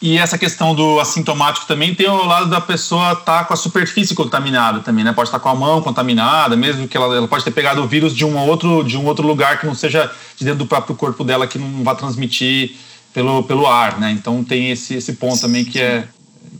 [0.02, 3.56] E essa questão do assintomático também tem o lado da pessoa estar tá com a
[3.56, 5.12] superfície contaminada também, né?
[5.12, 7.86] Pode estar tá com a mão contaminada, mesmo que ela, ela, pode ter pegado o
[7.86, 10.96] vírus de um outro de um outro lugar que não seja de dentro do próprio
[10.96, 12.76] corpo dela que não vá transmitir
[13.12, 14.10] pelo, pelo ar, né?
[14.10, 16.08] Então tem esse, esse ponto também que é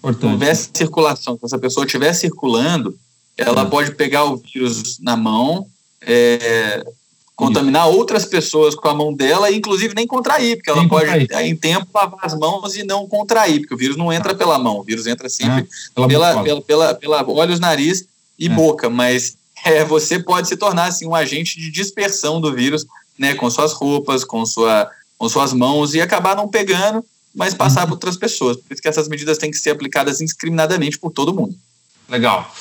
[0.00, 0.20] Importante.
[0.20, 2.96] Se houver circulação, se essa pessoa estiver circulando,
[3.36, 3.70] ela hum.
[3.70, 5.66] pode pegar o vírus na mão,
[6.00, 6.82] é,
[7.40, 7.96] contaminar Isso.
[7.96, 11.46] outras pessoas com a mão dela e inclusive nem contrair, porque ela nem pode contrair.
[11.46, 14.78] em tempo lavar as mãos e não contrair, porque o vírus não entra pela mão,
[14.78, 18.04] o vírus entra sempre é, pela, pela, pela, pela, olhos, nariz
[18.38, 18.48] e é.
[18.50, 22.86] boca, mas é, você pode se tornar assim, um agente de dispersão do vírus,
[23.18, 27.82] né, com suas roupas, com, sua, com suas mãos e acabar não pegando mas passar
[27.82, 27.86] uhum.
[27.86, 28.56] para outras pessoas.
[28.56, 31.54] Por isso que essas medidas têm que ser aplicadas indiscriminadamente por todo mundo.
[32.08, 32.52] Legal.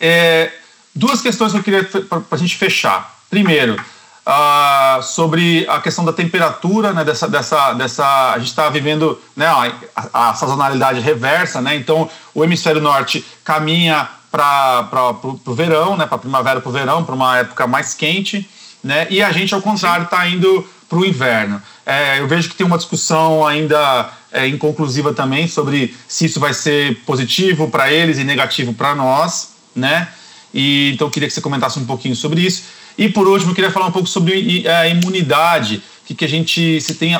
[0.00, 0.52] É,
[0.94, 3.16] duas questões que eu queria para a gente fechar.
[3.30, 3.82] Primeiro,
[4.26, 9.46] uh, sobre a questão da temperatura, né, dessa, dessa, dessa, a gente está vivendo né,
[9.46, 14.88] a, a, sazonalidade reversa, né, então o hemisfério norte caminha para
[15.22, 18.48] o verão, né, para primavera para o verão, para uma época mais quente,
[18.82, 21.60] né, e a gente, ao contrário, está indo para o inverno.
[21.84, 26.52] É, eu vejo que tem uma discussão ainda é, inconclusiva também sobre se isso vai
[26.52, 30.08] ser positivo para eles e negativo para nós, né?
[30.54, 32.64] E, então eu queria que você comentasse um pouquinho sobre isso.
[32.98, 36.80] E por último, eu queria falar um pouco sobre a imunidade, que, que a gente
[36.80, 37.14] se tem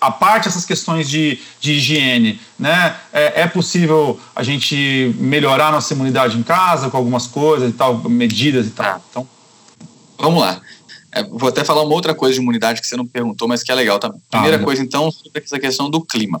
[0.00, 2.96] a parte essas questões de, de higiene, né?
[3.12, 7.72] É, é, possível a gente melhorar a nossa imunidade em casa com algumas coisas e
[7.74, 9.04] tal, medidas e tal.
[9.10, 9.28] Então,
[10.18, 10.60] vamos lá.
[11.12, 13.70] É, vou até falar uma outra coisa de imunidade que você não perguntou, mas que
[13.70, 14.00] é legal.
[14.02, 16.40] Ah, Primeira ah, coisa, então, sobre essa questão do clima.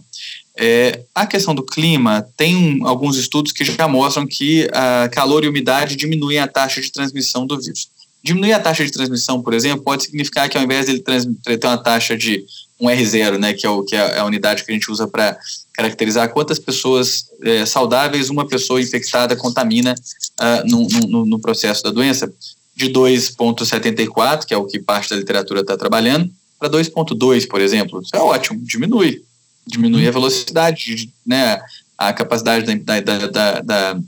[0.56, 5.44] É, a questão do clima, tem um, alguns estudos que já mostram que a calor
[5.44, 7.88] e umidade diminuem a taxa de transmissão do vírus.
[8.22, 11.78] Diminuir a taxa de transmissão, por exemplo, pode significar que ao invés dele ter uma
[11.78, 12.44] taxa de
[12.78, 15.38] um R0, né, que é, o, que é a unidade que a gente usa para
[15.74, 21.90] caracterizar quantas pessoas é, saudáveis uma pessoa infectada contamina uh, no, no, no, processo da
[21.90, 22.32] doença,
[22.74, 28.00] de 2,74, que é o que parte da literatura está trabalhando, para 2,2, por exemplo.
[28.02, 29.22] Isso é ótimo, diminui.
[29.66, 31.60] Diminui a velocidade, né,
[31.96, 34.00] a capacidade da, da, da, da,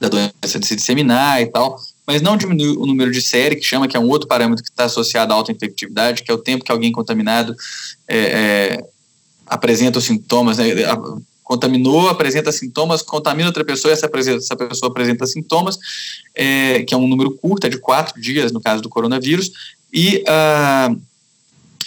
[0.00, 3.64] da doença de se disseminar e tal mas não diminui o número de série, que
[3.64, 6.64] chama, que é um outro parâmetro que está associado à infectividade, que é o tempo
[6.64, 7.54] que alguém contaminado
[8.06, 8.84] é, é,
[9.46, 10.66] apresenta os sintomas, né,
[11.42, 15.78] contaminou, apresenta sintomas, contamina outra pessoa, essa, essa pessoa apresenta sintomas,
[16.34, 19.52] é, que é um número curto, é de quatro dias no caso do coronavírus,
[19.92, 21.00] e, uh,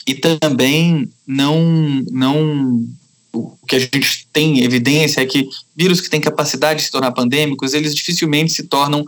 [0.05, 2.88] e também não, não
[3.34, 7.11] o que a gente tem evidência é que vírus que têm capacidade de se tornar
[7.11, 9.05] pandêmicos, eles dificilmente se tornam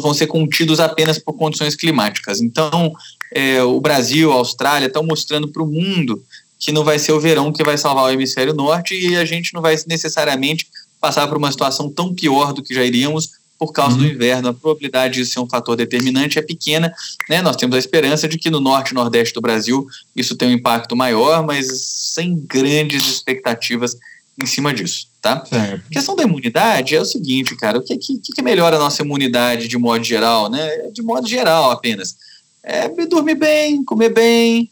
[0.00, 2.40] vão ser contidos apenas por condições climáticas.
[2.40, 2.92] Então,
[3.32, 6.22] é, o Brasil, a Austrália estão mostrando para o mundo
[6.58, 9.52] que não vai ser o verão que vai salvar o hemisfério norte e a gente
[9.54, 10.66] não vai necessariamente
[11.00, 14.02] passar por uma situação tão pior do que já iríamos por causa uhum.
[14.02, 14.48] do inverno.
[14.48, 16.92] A probabilidade de ser um fator determinante é pequena.
[17.28, 17.42] Né?
[17.42, 20.54] Nós temos a esperança de que no norte e nordeste do Brasil isso tenha um
[20.54, 23.96] impacto maior, mas sem grandes expectativas
[24.40, 25.44] em cima disso, tá?
[25.44, 25.82] Certo.
[25.86, 29.02] A questão da imunidade é o seguinte, cara, o que, que, que melhora a nossa
[29.02, 30.90] imunidade de modo geral, né?
[30.92, 32.16] De modo geral apenas.
[32.62, 34.70] É dormir bem, comer bem,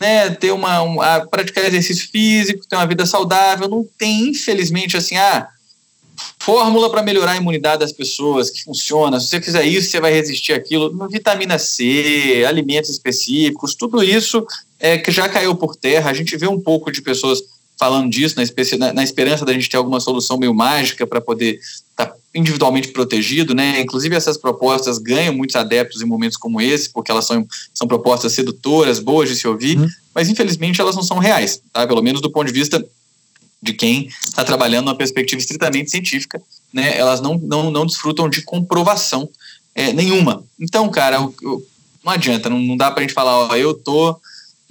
[0.00, 0.30] né?
[0.30, 0.96] Ter uma, um,
[1.30, 3.68] praticar exercício físico, ter uma vida saudável.
[3.68, 5.48] Não tem, infelizmente, assim, ah,
[6.38, 9.20] fórmula para melhorar a imunidade das pessoas que funciona.
[9.20, 11.08] Se você fizer isso, você vai resistir aquilo.
[11.08, 14.44] Vitamina C, alimentos específicos, tudo isso
[14.78, 16.10] é que já caiu por terra.
[16.10, 17.42] A gente vê um pouco de pessoas
[17.78, 18.36] falando disso,
[18.78, 21.58] na, na, esperança da gente ter alguma solução meio mágica para poder
[21.90, 23.80] estar tá individualmente protegido, né?
[23.80, 28.32] Inclusive essas propostas ganham muitos adeptos em momentos como esse, porque elas são, são propostas
[28.32, 29.88] sedutoras, boas de se ouvir, uhum.
[30.14, 31.86] mas infelizmente elas não são reais, tá?
[31.86, 32.84] Pelo menos do ponto de vista
[33.62, 36.40] de quem está trabalhando numa perspectiva estritamente científica,
[36.72, 36.96] né?
[36.98, 39.28] Elas não, não, não desfrutam de comprovação
[39.74, 40.44] é, nenhuma.
[40.60, 41.66] Então, cara, eu, eu,
[42.04, 44.16] não adianta, não, não dá para a gente falar, ó, eu tô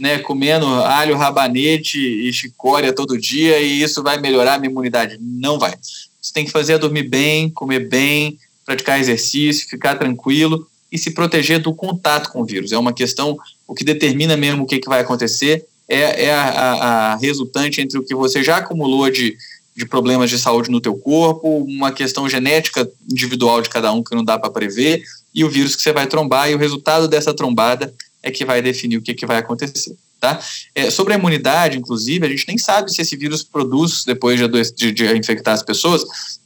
[0.04, 5.18] né, comendo alho, rabanete e chicória todo dia e isso vai melhorar a minha imunidade.
[5.22, 5.74] Não vai.
[6.22, 11.12] Você tem que fazer é dormir bem, comer bem, praticar exercício, ficar tranquilo e se
[11.12, 12.74] proteger do contato com o vírus.
[12.74, 16.50] É uma questão, o que determina mesmo o que, que vai acontecer é, é a,
[16.50, 19.38] a, a resultante entre o que você já acumulou de,
[19.74, 24.14] de problemas de saúde no teu corpo, uma questão genética individual de cada um que
[24.14, 25.02] não dá para prever,
[25.34, 27.94] e o vírus que você vai trombar, e o resultado dessa trombada
[28.24, 29.96] é que vai definir o que, que vai acontecer.
[30.20, 30.40] Tá?
[30.74, 34.72] É, sobre a imunidade, inclusive, a gente nem sabe se esse vírus produz, depois de,
[34.72, 36.02] de, de infectar as pessoas,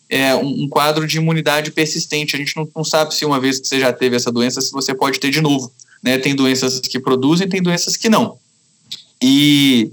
[0.09, 2.35] é, um, um, quadro de imunidade persistente.
[2.35, 4.71] A gente não, não, sabe se uma vez que você já teve essa doença, se
[4.71, 5.71] você pode ter de novo.
[6.01, 6.17] Né?
[6.17, 8.39] Tem doenças que produzem, tem doenças que não.
[9.21, 9.91] E,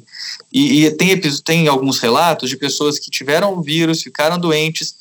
[0.51, 4.95] e, e tem, tem alguns relatos de pessoas que tiveram o vírus, ficaram doentes,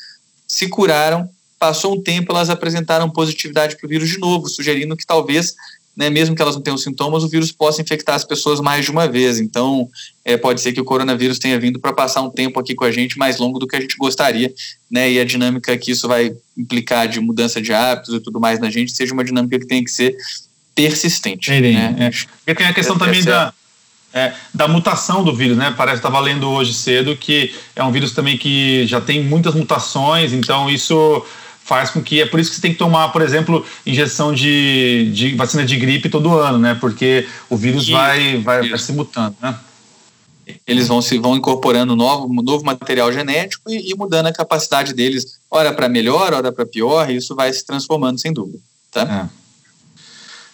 [0.45, 5.05] se curaram, passou um tempo, elas apresentaram positividade para o vírus de novo, sugerindo que
[5.05, 5.55] talvez
[5.95, 8.91] né, mesmo que elas não tenham sintomas, o vírus possa infectar as pessoas mais de
[8.91, 9.39] uma vez.
[9.39, 9.87] Então,
[10.25, 12.91] é, pode ser que o coronavírus tenha vindo para passar um tempo aqui com a
[12.91, 14.51] gente mais longo do que a gente gostaria,
[14.89, 18.59] né, e a dinâmica que isso vai implicar de mudança de hábitos e tudo mais
[18.59, 20.15] na gente seja uma dinâmica que tem que ser
[20.73, 21.51] persistente.
[21.51, 21.95] É, né?
[21.99, 22.09] é.
[22.09, 23.53] Porque tem a questão também da,
[24.13, 25.73] é, da mutação do vírus, né?
[25.75, 29.53] Parece que estava lendo hoje cedo que é um vírus também que já tem muitas
[29.53, 31.23] mutações, então isso
[31.63, 32.21] faz com que.
[32.21, 35.75] É por isso que você tem que tomar, por exemplo, injeção de, de vacina de
[35.77, 36.77] gripe todo ano, né?
[36.79, 39.57] Porque o vírus vai, vai, vai, se mutando, né?
[40.67, 45.39] Eles vão se vão incorporando novo, novo material genético e, e mudando a capacidade deles,
[45.49, 48.59] ora para melhor, ora para pior, e isso vai se transformando sem dúvida.
[48.91, 49.29] Tá?
[49.29, 49.42] É.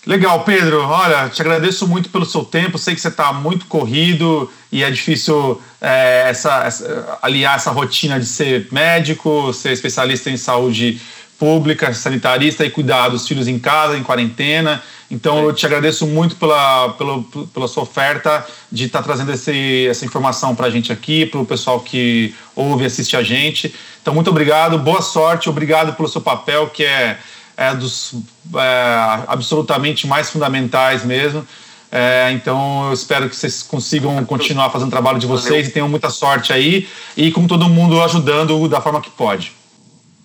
[0.06, 0.82] Legal, Pedro.
[0.82, 2.78] Olha, te agradeço muito pelo seu tempo.
[2.78, 8.20] Sei que você está muito corrido e é difícil é, essa, essa, aliar essa rotina
[8.20, 11.02] de ser médico, ser especialista em saúde
[11.38, 14.82] pública, sanitarista e cuidar dos filhos em casa, em quarentena.
[15.12, 17.24] Então, eu te agradeço muito pela, pela,
[17.54, 21.39] pela sua oferta de estar tá trazendo esse, essa informação para a gente aqui, para
[21.39, 23.74] o pessoal que ouve e assiste a gente.
[24.02, 27.18] Então, muito obrigado, boa sorte, obrigado pelo seu papel, que é
[27.60, 28.14] é dos
[28.55, 31.45] é, absolutamente mais fundamentais mesmo.
[31.91, 35.89] É, então eu espero que vocês consigam continuar fazendo o trabalho de vocês e tenham
[35.89, 36.88] muita sorte aí
[37.18, 39.51] e com todo mundo ajudando da forma que pode.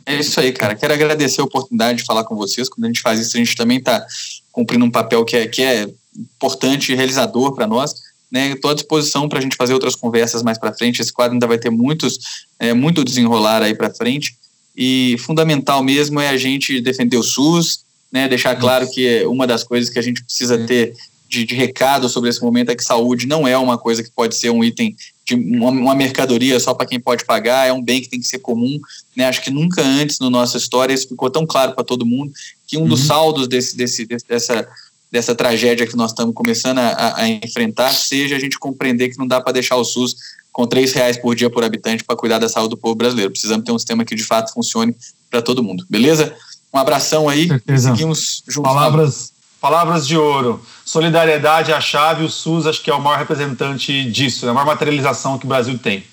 [0.06, 0.76] É isso aí, cara.
[0.76, 2.68] Quero agradecer a oportunidade de falar com vocês.
[2.68, 4.06] Quando a gente faz isso, a gente também está
[4.52, 7.94] cumprindo um papel que é, que é importante e realizador para nós.
[8.30, 8.50] Né?
[8.50, 11.00] Estou à disposição para a gente fazer outras conversas mais para frente.
[11.00, 12.18] Esse quadro ainda vai ter muitos,
[12.60, 14.36] é, muito desenrolar aí para frente.
[14.76, 19.64] E fundamental mesmo é a gente defender o SUS, né, deixar claro que uma das
[19.64, 20.94] coisas que a gente precisa ter
[21.28, 24.36] de, de recado sobre esse momento é que saúde não é uma coisa que pode
[24.36, 24.94] ser um item
[25.24, 28.26] de uma, uma mercadoria só para quem pode pagar, é um bem que tem que
[28.26, 28.78] ser comum.
[29.16, 29.24] Né?
[29.24, 32.32] Acho que nunca antes na nossa história isso ficou tão claro para todo mundo
[32.66, 32.88] que um uhum.
[32.88, 34.68] dos saldos desse, desse, dessa,
[35.10, 39.26] dessa tragédia que nós estamos começando a, a, enfrentar seja a gente compreender que não
[39.26, 40.16] dá para deixar o SUS
[40.54, 43.32] com três reais por dia por habitante para cuidar da saúde do povo brasileiro.
[43.32, 44.96] Precisamos ter um sistema que de fato funcione
[45.28, 45.84] para todo mundo.
[45.90, 46.32] Beleza?
[46.72, 47.48] Um abração aí.
[47.76, 48.62] Seguimos juntos.
[48.62, 50.64] Palavras, palavras de ouro.
[50.84, 54.54] Solidariedade é a chave, o SUS acho que é o maior representante disso, é a
[54.54, 56.04] maior materialização que o Brasil tem.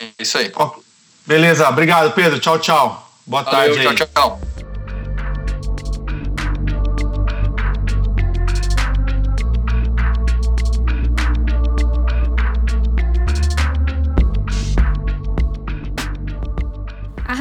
[0.00, 0.50] É isso aí.
[1.24, 2.40] Beleza, obrigado, Pedro.
[2.40, 3.12] Tchau, tchau.
[3.24, 3.94] Boa Valeu, tarde aí.
[3.94, 4.51] Tchau, tchau.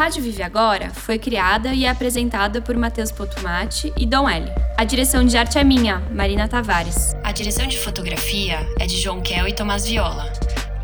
[0.02, 4.48] Rádio Vive Agora foi criada e é apresentada por Matheus Potumati e Dom L.
[4.76, 7.16] A direção de arte é minha, Marina Tavares.
[7.24, 10.34] A direção de fotografia é de João Kel e Tomás Viola.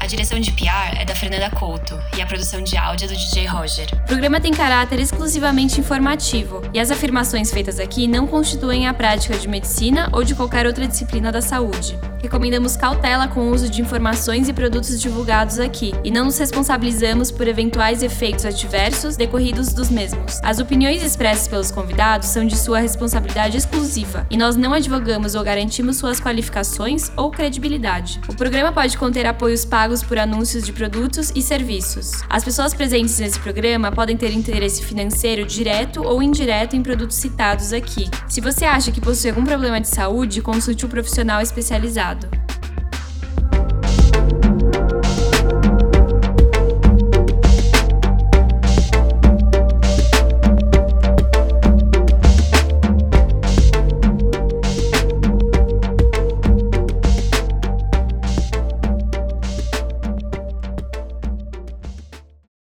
[0.08, 3.14] A direção de PR é da Fernanda Couto e a produção de áudio é do
[3.18, 3.90] DJ Roger.
[3.94, 9.38] O programa tem caráter exclusivamente informativo e as afirmações feitas aqui não constituem a prática
[9.38, 12.00] de medicina ou de qualquer outra disciplina da saúde.
[12.22, 17.30] Recomendamos cautela com o uso de informações e produtos divulgados aqui e não nos responsabilizamos
[17.30, 20.40] por eventuais efeitos adversos decorridos dos mesmos.
[20.42, 25.44] As opiniões expressas pelos convidados são de sua responsabilidade exclusiva e nós não advogamos ou
[25.44, 28.22] garantimos suas qualificações ou credibilidade.
[28.30, 32.24] O programa pode conter apoios pagos pagos por anúncios de produtos e serviços.
[32.30, 37.74] As pessoas presentes nesse programa podem ter interesse financeiro direto ou indireto em produtos citados
[37.74, 38.10] aqui.
[38.28, 42.28] Se você acha que possui algum problema de saúde, consulte um profissional especializado.